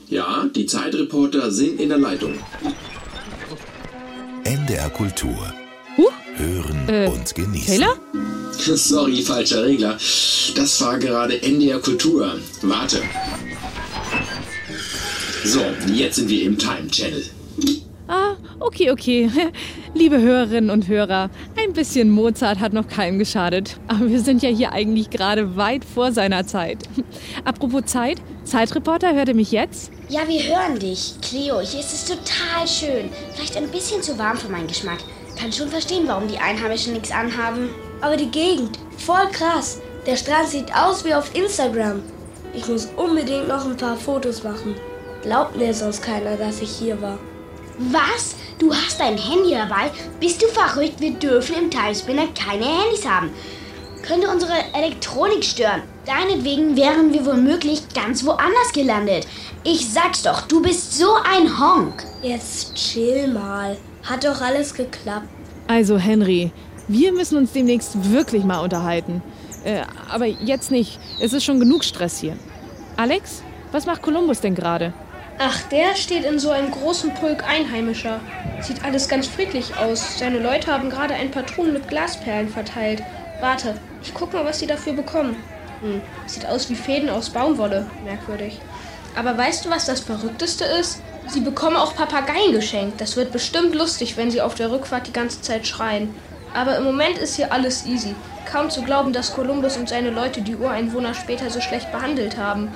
Ja, 0.09 0.47
die 0.53 0.67
Zeitreporter 0.67 1.53
sind 1.53 1.81
in 1.81 1.91
der 1.91 1.99
Leitung. 1.99 2.35
NDR 4.43 4.91
Kultur. 4.91 5.55
Hören 6.37 6.89
Äh, 6.89 7.07
und 7.07 7.33
genießen. 7.37 7.77
Taylor? 7.77 7.97
Sorry, 8.77 9.23
falscher 9.23 9.63
Regler. 9.65 9.93
Das 10.57 10.81
war 10.81 10.99
gerade 10.99 11.41
NDR 11.41 11.79
Kultur. 11.79 12.35
Warte. 12.63 13.01
So, 15.45 15.61
jetzt 15.93 16.17
sind 16.17 16.29
wir 16.29 16.43
im 16.43 16.59
Time 16.59 16.89
Channel. 16.91 17.23
Ah, 18.09 18.35
okay, 18.59 18.91
okay. 18.91 19.31
Liebe 19.95 20.21
Hörerinnen 20.21 20.71
und 20.71 20.89
Hörer, 20.89 21.31
ein 21.65 21.73
bisschen 21.73 22.11
Mozart 22.11 22.61
hat 22.61 22.73
noch 22.73 22.89
keinem 22.89 23.19
geschadet. 23.19 23.79
Aber 23.89 24.09
wir 24.09 24.21
sind 24.21 24.43
ja 24.43 24.51
hier 24.51 24.73
eigentlich 24.73 25.11
gerade 25.11 25.57
weit 25.57 25.85
vor 25.85 26.13
seiner 26.13 26.47
Zeit. 26.47 26.79
Apropos 27.45 27.87
Zeit, 27.87 28.21
Zeitreporter, 28.45 29.15
hört 29.15 29.29
ihr 29.29 29.35
mich 29.35 29.51
jetzt? 29.51 29.91
Ja, 30.09 30.21
wir 30.29 30.43
hören 30.43 30.79
dich. 30.79 31.15
Cleo, 31.23 31.61
hier 31.61 31.81
ist 31.81 31.93
es 31.93 32.05
total 32.05 32.69
schön. 32.69 33.09
Vielleicht 33.35 33.57
ein 33.57 33.69
bisschen 33.69 34.03
zu 34.03 34.19
warm 34.19 34.37
für 34.37 34.51
meinen 34.51 34.67
Geschmack. 34.67 34.99
Kann 35.39 35.53
schon 35.53 35.69
verstehen, 35.69 36.07
warum 36.07 36.29
die 36.29 36.39
Einheimischen 36.39 36.93
nichts 36.93 37.11
anhaben. 37.11 37.71
Aber 38.01 38.17
die 38.17 38.31
Gegend, 38.31 38.79
voll 38.99 39.27
krass. 39.33 39.81
Der 40.07 40.17
Strand 40.17 40.49
sieht 40.49 40.75
aus 40.75 41.05
wie 41.05 41.15
auf 41.15 41.35
Instagram. 41.35 42.03
Ich 42.53 42.69
muss 42.69 42.89
unbedingt 42.97 43.49
noch 43.49 43.65
ein 43.65 43.77
paar 43.77 43.97
Fotos 43.97 44.45
machen. 44.45 44.75
Glaubt 45.23 45.57
mir 45.57 45.73
sonst 45.73 46.03
keiner, 46.03 46.37
dass 46.37 46.61
ich 46.61 46.71
hier 46.71 47.01
war. 47.01 47.19
Was? 47.79 48.37
Du 48.59 48.73
hast 48.73 49.01
dein 49.01 49.19
Handy 49.19 49.51
dabei? 49.51 49.91
Bist 50.21 50.41
du 50.43 50.47
verrückt? 50.47 51.01
Wir 51.01 51.13
dürfen 51.13 51.57
im 51.57 51.71
Timespinner 51.71 52.29
keine 52.29 52.65
Handys 52.65 53.07
haben. 53.07 53.31
Könnte 54.07 54.29
unsere 54.29 54.53
Elektronik 54.75 55.43
stören. 55.45 55.83
Deinetwegen 56.07 56.77
wären 56.77 57.13
wir 57.13 57.25
womöglich 57.25 57.83
ganz 57.95 58.25
woanders 58.25 58.73
gelandet. 58.73 59.27
Ich 59.65 59.89
sag's 59.89 60.23
doch, 60.23 60.43
du 60.43 60.61
bist 60.63 60.99
so 60.99 61.15
ein 61.25 61.59
Honk. 61.59 62.05
Jetzt 62.23 62.75
chill 62.75 63.29
mal. 63.29 63.77
Hat 64.05 64.25
doch 64.25 64.41
alles 64.41 64.75
geklappt. 64.75 65.27
Also, 65.67 65.97
Henry, 65.97 66.53
wir 66.87 67.13
müssen 67.13 67.39
uns 67.39 67.53
demnächst 67.53 68.13
wirklich 68.13 68.45
mal 68.45 68.61
unterhalten. 68.61 69.23
Äh, 69.65 69.83
aber 70.11 70.27
jetzt 70.27 70.71
nicht. 70.71 70.99
Es 71.21 71.33
ist 71.33 71.45
schon 71.45 71.59
genug 71.59 71.83
Stress 71.83 72.21
hier. 72.21 72.37
Alex, 72.99 73.43
was 73.73 73.87
macht 73.87 74.03
Kolumbus 74.03 74.43
denn 74.43 74.55
gerade? 74.55 74.93
Ach, 75.39 75.63
der 75.65 75.97
steht 75.97 76.25
in 76.25 76.39
so 76.39 76.51
einem 76.51 76.71
großen 76.71 77.13
Pulk 77.15 77.43
Einheimischer. 77.49 78.21
Sieht 78.65 78.83
alles 78.83 79.09
ganz 79.09 79.27
friedlich 79.27 79.77
aus. 79.77 80.19
Seine 80.19 80.39
Leute 80.39 80.73
haben 80.73 80.89
gerade 80.89 81.13
ein 81.13 81.31
paar 81.31 81.45
Truhen 81.45 81.75
mit 81.75 81.87
Glasperlen 81.87 82.49
verteilt. 82.49 83.03
Warte, 83.41 83.75
ich 84.03 84.15
guck 84.15 84.33
mal, 84.33 84.47
was 84.47 84.59
sie 84.59 84.67
dafür 84.67 84.95
bekommen. 84.95 85.37
Hm, 85.83 86.01
sieht 86.27 86.47
aus 86.47 86.71
wie 86.71 86.75
Fäden 86.75 87.11
aus 87.11 87.29
Baumwolle. 87.29 87.87
Merkwürdig. 88.05 88.59
Aber 89.15 89.37
weißt 89.37 89.67
du, 89.67 89.71
was 89.71 89.85
das 89.85 90.01
Verrückteste 90.01 90.65
ist? 90.65 91.03
Sie 91.27 91.41
bekommen 91.41 91.77
auch 91.77 91.95
Papageien 91.95 92.53
geschenkt. 92.53 93.03
Das 93.03 93.17
wird 93.17 93.33
bestimmt 93.33 93.75
lustig, 93.75 94.17
wenn 94.17 94.31
sie 94.31 94.41
auf 94.41 94.55
der 94.55 94.71
Rückfahrt 94.71 95.09
die 95.09 95.13
ganze 95.13 95.43
Zeit 95.43 95.67
schreien. 95.67 96.15
Aber 96.55 96.77
im 96.79 96.85
Moment 96.85 97.19
ist 97.19 97.37
hier 97.37 97.53
alles 97.53 97.85
easy. 97.85 98.15
Kaum 98.51 98.71
zu 98.71 98.83
glauben, 98.83 99.13
dass 99.13 99.35
Kolumbus 99.35 99.77
und 99.77 99.91
seine 99.91 100.11
Leute 100.11 100.41
die 100.41 100.57
Ureinwohner 100.57 101.13
später 101.13 101.51
so 101.51 101.61
schlecht 101.61 101.93
behandelt 101.93 102.39
haben. 102.39 102.69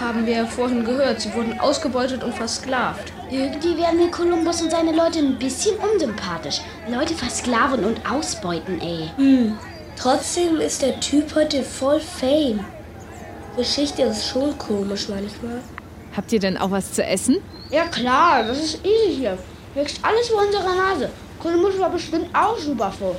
Haben 0.00 0.26
wir 0.26 0.34
ja 0.34 0.46
vorhin 0.46 0.84
gehört. 0.84 1.20
Sie 1.20 1.32
wurden 1.34 1.58
ausgebeutet 1.60 2.24
und 2.24 2.34
versklavt. 2.34 3.12
Irgendwie 3.30 3.76
werden 3.76 3.98
mir 3.98 4.10
Kolumbus 4.10 4.60
und 4.62 4.70
seine 4.70 4.92
Leute 4.92 5.20
ein 5.20 5.38
bisschen 5.38 5.76
unsympathisch. 5.76 6.60
Leute 6.88 7.14
versklaven 7.14 7.84
und 7.84 8.00
ausbeuten, 8.10 8.80
ey. 8.80 9.10
Hm. 9.16 9.58
Trotzdem 9.96 10.60
ist 10.60 10.82
der 10.82 10.98
Typ 11.00 11.34
heute 11.34 11.62
voll 11.62 12.00
Fame. 12.00 12.64
Geschichte 13.56 14.02
ist 14.02 14.26
schon 14.28 14.56
komisch 14.58 15.08
manchmal. 15.08 15.60
Habt 16.16 16.32
ihr 16.32 16.40
denn 16.40 16.58
auch 16.58 16.70
was 16.72 16.92
zu 16.92 17.04
essen? 17.04 17.36
Ja 17.70 17.84
klar, 17.86 18.44
das 18.44 18.58
ist 18.58 18.80
easy 18.84 19.14
hier. 19.16 19.38
Wächst 19.74 20.00
alles 20.02 20.28
vor 20.28 20.42
unserer 20.44 20.74
Nase. 20.74 21.10
Kolumbus 21.40 21.78
war 21.78 21.90
bestimmt 21.90 22.26
auch 22.34 22.58
super 22.58 22.90
froh. 22.90 23.16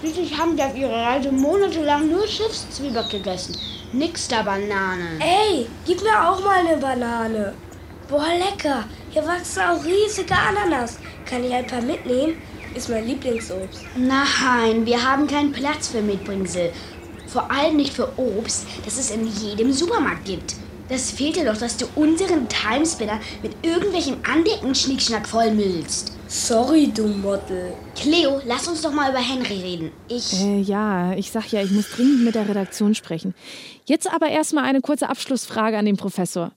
Schließlich 0.00 0.36
haben 0.36 0.56
die 0.56 0.62
auf 0.62 0.76
ihrer 0.76 0.92
Reise 0.92 1.32
monatelang 1.32 2.10
nur 2.10 2.26
Schiffszwieback 2.26 3.08
gegessen. 3.10 3.56
Nix 3.92 4.28
da 4.28 4.42
Banane. 4.42 5.18
Ey, 5.20 5.66
gib 5.86 6.02
mir 6.02 6.28
auch 6.28 6.44
mal 6.44 6.66
eine 6.66 6.76
Banane. 6.76 7.54
Boah, 8.08 8.26
lecker. 8.38 8.84
Hier 9.10 9.26
wachsen 9.26 9.62
auch 9.62 9.82
riesige 9.84 10.34
Ananas. 10.34 10.98
Kann 11.24 11.42
ich 11.44 11.54
ein 11.54 11.66
paar 11.66 11.80
mitnehmen? 11.80 12.36
Ist 12.74 12.90
mein 12.90 13.06
Lieblingsobst. 13.06 13.80
Nein, 13.96 14.84
wir 14.84 15.02
haben 15.02 15.26
keinen 15.26 15.52
Platz 15.52 15.88
für 15.88 16.02
Mitbringsel. 16.02 16.72
Vor 17.26 17.50
allem 17.50 17.76
nicht 17.76 17.94
für 17.94 18.12
Obst, 18.18 18.66
das 18.84 18.98
es 18.98 19.10
in 19.10 19.26
jedem 19.26 19.72
Supermarkt 19.72 20.26
gibt. 20.26 20.56
Das 20.90 21.10
fehlt 21.10 21.36
dir 21.36 21.46
doch, 21.46 21.56
dass 21.56 21.78
du 21.78 21.86
unseren 21.96 22.48
Timespinner 22.48 23.18
mit 23.42 23.56
irgendwelchem 23.62 24.18
Andecken-Schnickschnack 24.30 25.26
vollmüllst. 25.26 26.15
Sorry, 26.28 26.88
du 26.92 27.06
Model. 27.06 27.72
Cleo, 27.94 28.40
lass 28.44 28.66
uns 28.66 28.82
doch 28.82 28.92
mal 28.92 29.10
über 29.10 29.20
Henry 29.20 29.60
reden. 29.60 29.90
Ich. 30.08 30.32
Äh, 30.42 30.60
ja, 30.60 31.14
ich 31.16 31.30
sag 31.30 31.52
ja, 31.52 31.62
ich 31.62 31.70
muss 31.70 31.90
dringend 31.90 32.24
mit 32.24 32.34
der 32.34 32.48
Redaktion 32.48 32.94
sprechen. 32.94 33.34
Jetzt 33.84 34.10
aber 34.12 34.28
erstmal 34.28 34.64
eine 34.64 34.80
kurze 34.80 35.08
Abschlussfrage 35.08 35.78
an 35.78 35.86
den 35.86 35.96
Professor. 35.96 36.52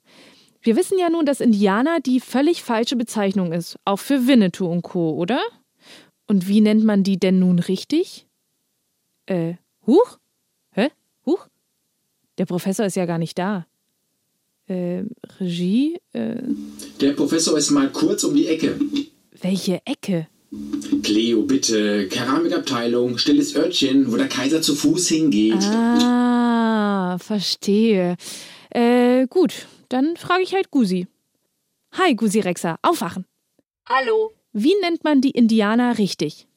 Wir 0.61 0.75
wissen 0.75 0.97
ja 0.99 1.09
nun, 1.09 1.25
dass 1.25 1.39
Indianer 1.39 1.99
die 1.99 2.19
völlig 2.19 2.63
falsche 2.63 2.95
Bezeichnung 2.95 3.53
ist, 3.53 3.77
auch 3.85 3.99
für 3.99 4.27
Winnetou 4.27 4.67
und 4.67 4.81
Co., 4.81 5.11
oder? 5.13 5.39
Und 6.27 6.47
wie 6.47 6.61
nennt 6.61 6.83
man 6.83 7.03
die 7.03 7.17
denn 7.17 7.39
nun 7.39 7.59
richtig? 7.59 8.27
Äh, 9.27 9.53
Huch? 9.85 10.17
Hä? 10.71 10.89
Huch? 11.25 11.47
Der 12.37 12.45
Professor 12.45 12.85
ist 12.85 12.95
ja 12.95 13.05
gar 13.05 13.17
nicht 13.19 13.37
da. 13.37 13.65
Äh, 14.67 15.03
Regie? 15.39 15.99
Äh, 16.13 16.35
Der 16.99 17.13
Professor 17.13 17.57
ist 17.57 17.71
mal 17.71 17.89
kurz 17.89 18.23
um 18.23 18.35
die 18.35 18.47
Ecke. 18.47 18.79
Welche 19.41 19.81
Ecke? 19.85 20.27
Cleo, 21.03 21.43
bitte. 21.43 22.07
Keramikabteilung, 22.07 23.17
stilles 23.17 23.55
Örtchen, 23.55 24.11
wo 24.11 24.17
der 24.17 24.27
Kaiser 24.27 24.61
zu 24.61 24.75
Fuß 24.75 25.07
hingeht. 25.07 25.63
Ah, 25.63 27.17
verstehe. 27.19 28.17
Äh, 28.71 29.27
gut, 29.27 29.67
dann 29.89 30.17
frage 30.17 30.43
ich 30.43 30.53
halt 30.53 30.71
Gusi. 30.71 31.07
Hi, 31.93 32.15
Gusi 32.15 32.39
Rexa, 32.39 32.77
aufwachen. 32.81 33.25
Hallo. 33.87 34.31
Wie 34.53 34.73
nennt 34.81 35.03
man 35.03 35.21
die 35.21 35.31
Indianer 35.31 35.97
richtig? 35.97 36.47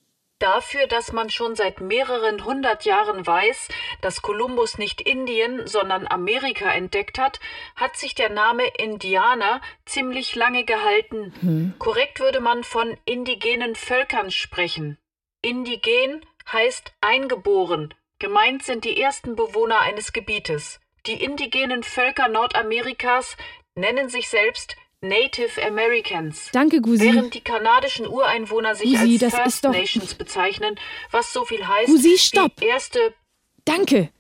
Dafür, 0.43 0.89
dass 0.89 1.13
man 1.13 1.31
schon 1.31 1.55
seit 1.55 1.81
mehreren 1.81 2.45
hundert 2.45 2.85
Jahren 2.85 3.25
weiß, 3.25 3.69
dass 4.01 4.23
Kolumbus 4.23 4.77
nicht 4.77 5.01
Indien, 5.01 5.69
sondern 5.69 6.05
Amerika 6.09 6.69
entdeckt 6.69 7.21
hat, 7.21 7.39
hat 7.77 7.97
sich 7.97 8.17
der 8.17 8.29
Name 8.29 8.65
Indianer 8.77 9.61
ziemlich 9.87 10.35
lange 10.35 10.65
gehalten. 10.65 11.33
Hm. 11.43 11.75
Korrekt 11.79 12.19
würde 12.19 12.41
man 12.41 12.65
von 12.65 12.99
indigenen 13.05 13.77
Völkern 13.77 14.33
sprechen. 14.33 14.99
Indigen 15.43 16.27
heißt 16.53 16.93
eingeboren. 17.01 17.95
Gemeint 18.19 18.65
sind 18.65 18.85
die 18.85 19.01
ersten 19.01 19.37
Bewohner 19.37 19.79
eines 19.79 20.13
Gebietes. 20.13 20.81
Die 21.07 21.23
indigenen 21.23 21.85
Völker 21.85 22.27
Nordamerikas 22.27 23.37
nennen 23.77 24.09
sich 24.09 24.29
selbst 24.29 24.77
Native 25.03 25.61
Americans. 25.67 26.49
Danke, 26.53 26.81
Gusi. 26.81 27.05
Während 27.13 27.35
die 27.35 27.41
kanadischen 27.41 28.07
Ureinwohner 28.07 28.77
sich 28.77 28.93
Gusi, 28.93 29.15
als 29.15 29.19
das 29.21 29.35
First 29.35 29.47
ist 29.57 29.65
doch- 29.65 29.73
Nations 29.73 30.15
bezeichnen, 30.15 30.77
was 31.11 31.33
so 31.33 31.45
viel 31.45 31.67
heißt 31.67 31.89
Gusi, 31.89 32.17
stopp! 32.19 32.53
die 32.61 32.67
erste 32.67 32.99
Danke. 33.65 34.11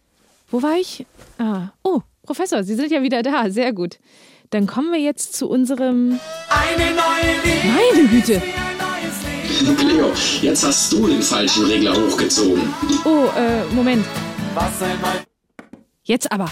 Wo 0.51 0.61
war 0.62 0.77
ich? 0.77 1.07
Ah, 1.38 1.68
oh, 1.83 2.01
Professor, 2.25 2.62
Sie 2.64 2.75
sind 2.75 2.90
ja 2.90 3.03
wieder 3.03 3.23
da. 3.23 3.49
Sehr 3.51 3.73
gut. 3.73 3.99
Dann 4.51 4.66
kommen 4.66 4.92
wir 4.92 5.01
jetzt 5.01 5.35
zu 5.35 5.49
unserem. 5.49 6.18
Eine 6.49 6.90
neue 6.95 7.33
Liebe. 7.45 7.66
Meine 7.66 8.09
Güte. 8.09 8.42
Cleo, 9.79 10.12
jetzt 10.42 10.64
hast 10.64 10.92
du 10.92 11.07
den 11.07 11.23
falschen 11.23 11.64
Regler 11.66 11.95
hochgezogen. 11.95 12.73
Oh, 13.05 13.29
äh, 13.37 13.64
Moment. 13.73 14.05
Was 14.55 14.83
einmal. 14.83 15.23
Jetzt 16.05 16.31
aber. 16.31 16.51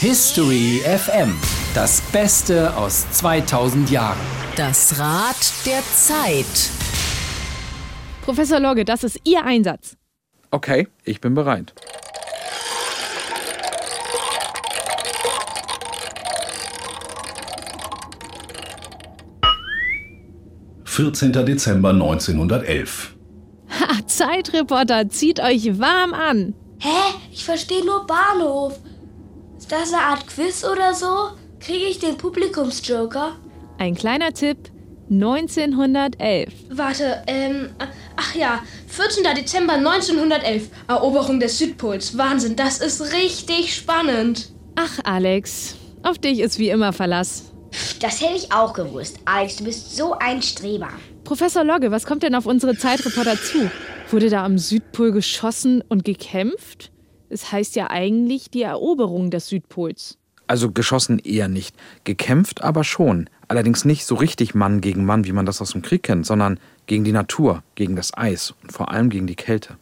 History 0.00 0.80
FM. 0.84 1.34
Das 1.80 2.00
Beste 2.00 2.76
aus 2.76 3.08
2000 3.12 3.88
Jahren. 3.88 4.18
Das 4.56 4.98
Rad 4.98 5.36
der 5.64 5.80
Zeit. 5.94 6.44
Professor 8.22 8.58
Logge, 8.58 8.84
das 8.84 9.04
ist 9.04 9.20
Ihr 9.22 9.44
Einsatz. 9.44 9.96
Okay, 10.50 10.88
ich 11.04 11.20
bin 11.20 11.34
bereit. 11.34 11.72
14. 20.84 21.32
Dezember 21.32 21.90
1911. 21.90 23.14
Ha, 23.70 24.04
Zeitreporter, 24.04 25.08
zieht 25.10 25.38
euch 25.38 25.78
warm 25.78 26.12
an. 26.12 26.54
Hä? 26.80 27.14
Ich 27.30 27.44
verstehe 27.44 27.86
nur 27.86 28.04
Bahnhof. 28.04 28.80
Ist 29.56 29.70
das 29.70 29.92
eine 29.92 30.02
Art 30.02 30.26
Quiz 30.26 30.64
oder 30.64 30.92
so? 30.92 31.37
Kriege 31.60 31.86
ich 31.86 31.98
den 31.98 32.16
Publikumsjoker? 32.16 33.36
Ein 33.78 33.94
kleiner 33.94 34.32
Tipp. 34.32 34.58
1911. 35.10 36.52
Warte, 36.70 37.22
ähm, 37.26 37.70
ach 38.16 38.34
ja, 38.34 38.62
14. 38.88 39.24
Dezember 39.34 39.74
1911, 39.74 40.68
Eroberung 40.86 41.40
des 41.40 41.58
Südpols. 41.58 42.18
Wahnsinn, 42.18 42.56
das 42.56 42.80
ist 42.80 43.12
richtig 43.14 43.74
spannend. 43.74 44.50
Ach, 44.76 44.98
Alex, 45.04 45.76
auf 46.02 46.18
dich 46.18 46.40
ist 46.40 46.58
wie 46.58 46.68
immer 46.68 46.92
Verlass. 46.92 47.52
Das 48.00 48.20
hätte 48.20 48.36
ich 48.36 48.52
auch 48.52 48.74
gewusst. 48.74 49.18
Alex, 49.24 49.56
du 49.56 49.64
bist 49.64 49.96
so 49.96 50.12
ein 50.12 50.42
Streber. 50.42 50.90
Professor 51.24 51.64
Logge, 51.64 51.90
was 51.90 52.06
kommt 52.06 52.22
denn 52.22 52.34
auf 52.34 52.46
unsere 52.46 52.76
Zeitreporter 52.76 53.36
zu? 53.36 53.70
Wurde 54.10 54.30
da 54.30 54.44
am 54.44 54.58
Südpol 54.58 55.12
geschossen 55.12 55.82
und 55.88 56.04
gekämpft? 56.04 56.90
Es 57.30 57.50
heißt 57.52 57.76
ja 57.76 57.90
eigentlich 57.90 58.50
die 58.50 58.62
Eroberung 58.62 59.30
des 59.30 59.48
Südpols. 59.48 60.18
Also 60.48 60.70
geschossen 60.72 61.18
eher 61.18 61.48
nicht. 61.48 61.76
Gekämpft 62.04 62.64
aber 62.64 62.82
schon. 62.82 63.30
Allerdings 63.46 63.84
nicht 63.84 64.06
so 64.06 64.14
richtig 64.14 64.54
Mann 64.54 64.80
gegen 64.80 65.04
Mann, 65.04 65.24
wie 65.24 65.32
man 65.32 65.46
das 65.46 65.60
aus 65.60 65.72
dem 65.72 65.82
Krieg 65.82 66.02
kennt, 66.02 66.26
sondern 66.26 66.58
gegen 66.86 67.04
die 67.04 67.12
Natur, 67.12 67.62
gegen 67.74 67.94
das 67.94 68.16
Eis 68.16 68.54
und 68.62 68.72
vor 68.72 68.90
allem 68.90 69.10
gegen 69.10 69.26
die 69.26 69.36
Kälte. 69.36 69.76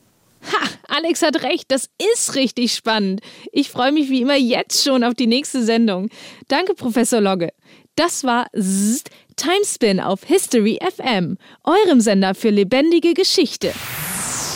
Ha, 0.52 0.68
Alex 0.88 1.22
hat 1.22 1.42
recht, 1.42 1.70
das 1.70 1.88
ist 2.14 2.34
richtig 2.34 2.74
spannend. 2.74 3.20
Ich 3.52 3.70
freue 3.70 3.92
mich 3.92 4.10
wie 4.10 4.22
immer 4.22 4.36
jetzt 4.36 4.84
schon 4.84 5.04
auf 5.04 5.14
die 5.14 5.26
nächste 5.26 5.64
Sendung. 5.64 6.10
Danke, 6.48 6.74
Professor 6.74 7.20
Logge. 7.20 7.50
Das 7.96 8.24
war 8.24 8.46
Zzzt, 8.54 9.10
Timespin 9.36 10.00
auf 10.00 10.24
History 10.24 10.78
FM, 10.82 11.38
eurem 11.64 12.00
Sender 12.00 12.34
für 12.34 12.50
lebendige 12.50 13.14
Geschichte. 13.14 13.72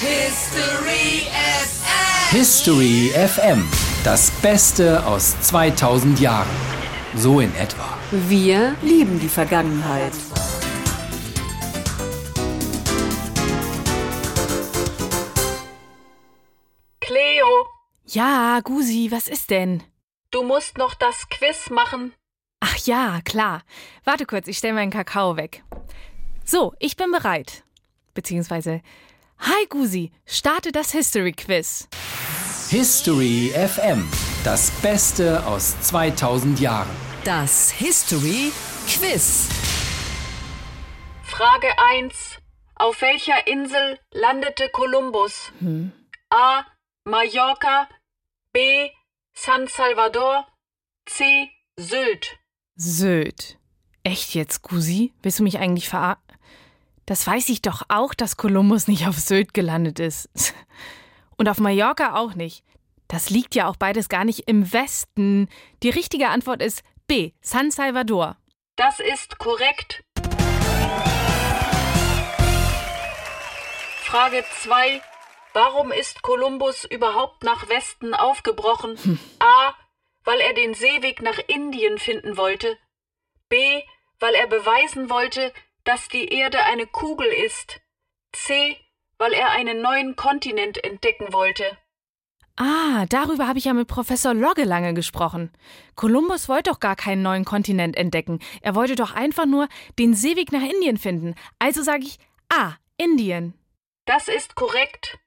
History 0.01 1.27
FM. 1.31 2.37
History 2.37 3.11
FM. 3.15 3.90
Das 4.05 4.31
Beste 4.43 5.05
aus 5.07 5.39
2000 5.43 6.21
Jahren. 6.21 6.49
So 7.17 7.41
in 7.41 7.55
etwa. 7.57 7.99
Wir 8.11 8.75
lieben 8.83 9.21
die 9.21 9.29
Vergangenheit. 9.29 10.13
Cleo, 17.01 17.67
Ja, 18.07 18.61
Gusi, 18.63 19.11
was 19.11 19.29
ist 19.29 19.51
denn? 19.51 19.83
du 20.33 20.45
musst 20.45 20.79
noch 20.79 20.95
das 20.95 21.29
Quiz 21.29 21.71
machen. 21.71 22.13
Ach 22.61 22.77
ja, 22.87 23.21
klar. 23.25 23.63
Warte 24.05 24.27
kurz, 24.27 24.47
ich 24.47 24.59
stelle 24.59 24.75
meinen 24.75 24.93
Kakao 24.93 25.37
weg. 25.37 25.65
So, 26.45 26.73
ich 26.79 26.97
bin 26.97 27.11
bereit. 27.11 27.65
Beziehungsweise, 28.15 28.81
hi 29.41 29.67
Gusi, 29.69 30.13
starte 30.27 30.71
das 30.71 30.93
History 30.93 31.33
Quiz. 31.33 31.89
History 32.71 33.51
FM. 33.53 34.09
Das 34.45 34.71
Beste 34.81 35.45
aus 35.45 35.81
2000 35.81 36.61
Jahren. 36.61 36.89
Das 37.25 37.73
History 37.73 38.53
Quiz. 38.87 39.49
Frage 41.25 41.67
1. 41.77 42.15
Auf 42.77 43.03
welcher 43.03 43.49
Insel 43.49 43.99
landete 44.13 44.69
Kolumbus? 44.69 45.51
Hm. 45.59 45.91
A. 46.31 46.63
Mallorca. 47.03 47.89
B. 48.53 48.91
San 49.35 49.67
Salvador. 49.67 50.47
C. 51.07 51.51
Sylt. 51.77 52.39
Sylt. 52.77 53.59
Echt 54.05 54.33
jetzt, 54.37 54.63
Gusi? 54.63 55.13
Willst 55.25 55.41
du 55.41 55.43
mich 55.43 55.59
eigentlich 55.59 55.89
verar... 55.89 56.23
Das 57.05 57.27
weiß 57.27 57.49
ich 57.49 57.63
doch 57.63 57.83
auch, 57.89 58.15
dass 58.15 58.37
Kolumbus 58.37 58.87
nicht 58.87 59.09
auf 59.09 59.19
Sylt 59.19 59.55
gelandet 59.55 59.99
ist. 59.99 60.29
Und 61.41 61.49
auf 61.49 61.59
Mallorca 61.59 62.17
auch 62.17 62.35
nicht. 62.35 62.67
Das 63.09 63.31
liegt 63.31 63.55
ja 63.55 63.67
auch 63.67 63.77
beides 63.77 64.11
gar 64.11 64.27
nicht 64.27 64.41
im 64.41 64.75
Westen. 64.75 65.49
Die 65.83 65.89
richtige 65.89 66.29
Antwort 66.29 66.61
ist 66.61 66.83
B. 67.07 67.33
San 67.41 67.71
Salvador. 67.71 68.37
Das 68.77 69.01
ist 69.01 69.39
korrekt. 69.39 70.05
Frage 74.03 74.45
2. 74.61 75.01
Warum 75.55 75.93
ist 75.93 76.21
Kolumbus 76.21 76.85
überhaupt 76.85 77.43
nach 77.43 77.71
Westen 77.71 78.13
aufgebrochen? 78.13 78.99
A. 79.39 79.73
Weil 80.25 80.41
er 80.41 80.53
den 80.53 80.75
Seeweg 80.75 81.23
nach 81.23 81.39
Indien 81.47 81.99
finden 81.99 82.37
wollte. 82.37 82.77
B. 83.49 83.81
Weil 84.19 84.35
er 84.35 84.47
beweisen 84.47 85.09
wollte, 85.09 85.55
dass 85.85 86.07
die 86.09 86.29
Erde 86.29 86.63
eine 86.65 86.87
Kugel 86.87 87.29
ist. 87.29 87.81
C. 88.33 88.77
Weil 89.21 89.35
er 89.35 89.51
einen 89.51 89.83
neuen 89.83 90.17
Kontinent 90.17 90.83
entdecken 90.83 91.31
wollte. 91.35 91.77
Ah, 92.57 93.05
darüber 93.11 93.47
habe 93.47 93.59
ich 93.59 93.67
ja 93.67 93.75
mit 93.75 93.87
Professor 93.87 94.33
Logge 94.33 94.65
lange 94.65 94.95
gesprochen. 94.95 95.53
Kolumbus 95.95 96.49
wollte 96.49 96.71
doch 96.71 96.81
gar 96.81 96.97
keinen 96.97 97.21
neuen 97.21 97.45
Kontinent 97.45 97.99
entdecken. 97.99 98.39
Er 98.63 98.75
wollte 98.75 98.97
doch 98.97 99.15
einfach 99.15 99.45
nur 99.45 99.69
den 99.99 100.15
Seeweg 100.15 100.53
nach 100.53 100.63
Indien 100.63 100.97
finden. 100.97 101.35
Also 101.59 101.83
sage 101.83 102.05
ich 102.05 102.19
A. 102.49 102.77
Indien. 102.97 103.53
Das 104.07 104.27
ist 104.29 104.55
korrekt. 104.55 105.19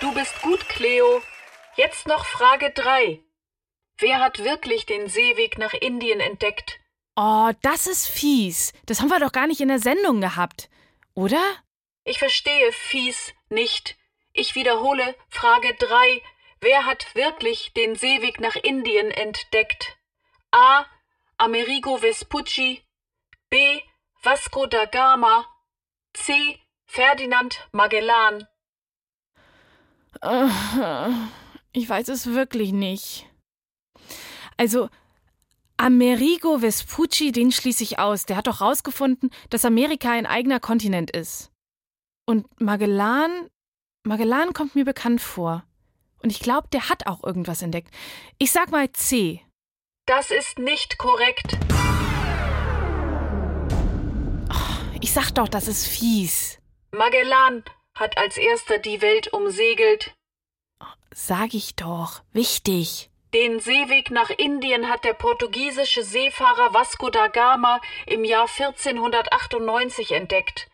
Du 0.00 0.12
bist 0.12 0.42
gut, 0.42 0.68
Cleo. 0.68 1.22
Jetzt 1.76 2.06
noch 2.06 2.26
Frage 2.26 2.72
3. 2.74 3.20
Wer 4.00 4.20
hat 4.20 4.44
wirklich 4.44 4.84
den 4.84 5.08
Seeweg 5.08 5.56
nach 5.56 5.72
Indien 5.72 6.20
entdeckt? 6.20 6.78
Oh, 7.20 7.50
das 7.62 7.88
ist 7.88 8.06
fies. 8.06 8.72
Das 8.86 9.00
haben 9.00 9.08
wir 9.08 9.18
doch 9.18 9.32
gar 9.32 9.48
nicht 9.48 9.60
in 9.60 9.66
der 9.66 9.80
Sendung 9.80 10.20
gehabt. 10.20 10.70
Oder? 11.14 11.42
Ich 12.04 12.20
verstehe 12.20 12.70
fies 12.70 13.34
nicht. 13.48 13.96
Ich 14.32 14.54
wiederhole 14.54 15.16
Frage 15.28 15.74
3. 15.74 16.22
Wer 16.60 16.86
hat 16.86 17.16
wirklich 17.16 17.72
den 17.72 17.96
Seeweg 17.96 18.38
nach 18.38 18.54
Indien 18.54 19.10
entdeckt? 19.10 19.98
A. 20.52 20.84
Amerigo 21.38 21.96
Vespucci. 21.96 22.84
B. 23.50 23.80
Vasco 24.22 24.66
da 24.66 24.84
Gama. 24.84 25.44
C. 26.14 26.60
Ferdinand 26.86 27.68
Magellan. 27.72 28.46
Ich 31.72 31.88
weiß 31.88 32.10
es 32.10 32.26
wirklich 32.26 32.70
nicht. 32.70 33.26
Also, 34.56 34.88
Amerigo 35.80 36.58
Vespucci, 36.58 37.30
den 37.30 37.52
schließe 37.52 37.84
ich 37.84 37.98
aus. 38.00 38.26
Der 38.26 38.36
hat 38.36 38.48
doch 38.48 38.60
rausgefunden, 38.60 39.30
dass 39.48 39.64
Amerika 39.64 40.10
ein 40.10 40.26
eigener 40.26 40.58
Kontinent 40.58 41.12
ist. 41.12 41.52
Und 42.26 42.46
Magellan, 42.60 43.48
Magellan 44.04 44.52
kommt 44.52 44.74
mir 44.74 44.84
bekannt 44.84 45.20
vor. 45.20 45.64
Und 46.20 46.30
ich 46.30 46.40
glaube, 46.40 46.66
der 46.72 46.88
hat 46.88 47.06
auch 47.06 47.22
irgendwas 47.22 47.62
entdeckt. 47.62 47.94
Ich 48.38 48.50
sag 48.50 48.72
mal 48.72 48.90
C. 48.92 49.40
Das 50.06 50.32
ist 50.32 50.58
nicht 50.58 50.98
korrekt. 50.98 51.56
Ich 55.00 55.12
sag 55.12 55.30
doch, 55.30 55.48
das 55.48 55.68
ist 55.68 55.86
fies. 55.86 56.58
Magellan 56.90 57.62
hat 57.94 58.18
als 58.18 58.36
erster 58.36 58.78
die 58.78 59.00
Welt 59.00 59.32
umsegelt. 59.32 60.12
Sag 61.14 61.54
ich 61.54 61.76
doch. 61.76 62.22
Wichtig. 62.32 63.10
Den 63.34 63.60
Seeweg 63.60 64.10
nach 64.10 64.30
Indien 64.30 64.88
hat 64.88 65.04
der 65.04 65.12
portugiesische 65.12 66.02
Seefahrer 66.02 66.72
Vasco 66.72 67.10
da 67.10 67.26
Gama 67.28 67.80
im 68.06 68.24
Jahr 68.24 68.48
1498 68.48 70.12
entdeckt. 70.12 70.68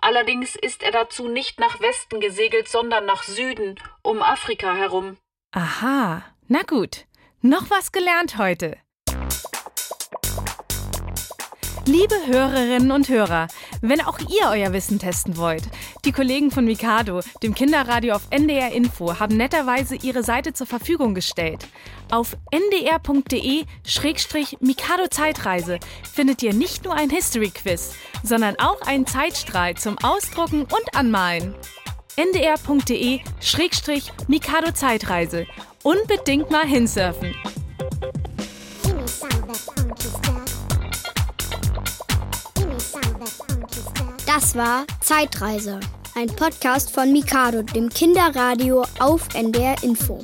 Allerdings 0.00 0.56
ist 0.56 0.82
er 0.82 0.92
dazu 0.92 1.28
nicht 1.28 1.60
nach 1.60 1.80
Westen 1.80 2.20
gesegelt, 2.20 2.68
sondern 2.68 3.04
nach 3.04 3.22
Süden, 3.22 3.78
um 4.02 4.22
Afrika 4.22 4.74
herum. 4.74 5.18
Aha. 5.52 6.24
Na 6.48 6.62
gut. 6.62 7.04
Noch 7.42 7.68
was 7.70 7.92
gelernt 7.92 8.38
heute. 8.38 8.78
Liebe 11.90 12.14
Hörerinnen 12.28 12.92
und 12.92 13.08
Hörer, 13.08 13.48
wenn 13.80 14.00
auch 14.00 14.20
ihr 14.20 14.48
euer 14.48 14.72
Wissen 14.72 15.00
testen 15.00 15.36
wollt, 15.36 15.64
die 16.04 16.12
Kollegen 16.12 16.52
von 16.52 16.64
Mikado, 16.64 17.18
dem 17.42 17.52
Kinderradio 17.52 18.14
auf 18.14 18.28
NDR 18.30 18.70
Info, 18.70 19.18
haben 19.18 19.36
netterweise 19.36 19.96
ihre 19.96 20.22
Seite 20.22 20.52
zur 20.52 20.68
Verfügung 20.68 21.16
gestellt. 21.16 21.66
Auf 22.12 22.36
ndr.de-mikado 22.52 23.66
Zeitreise 25.10 25.80
findet 26.14 26.44
ihr 26.44 26.54
nicht 26.54 26.84
nur 26.84 26.94
ein 26.94 27.10
History-Quiz, 27.10 27.94
sondern 28.22 28.54
auch 28.60 28.82
einen 28.82 29.08
Zeitstrahl 29.08 29.74
zum 29.74 29.98
Ausdrucken 29.98 30.60
und 30.60 30.94
Anmalen. 30.94 31.56
ndr.de-mikado 32.16 33.24
Zeitreise. 34.74 35.48
Unbedingt 35.82 36.52
mal 36.52 36.68
hinsurfen. 36.68 37.34
Das 44.32 44.54
war 44.54 44.84
Zeitreise, 45.00 45.80
ein 46.14 46.28
Podcast 46.28 46.92
von 46.92 47.10
Mikado, 47.10 47.62
dem 47.62 47.88
Kinderradio 47.88 48.84
auf 49.00 49.26
NDR 49.34 49.74
Info. 49.82 50.22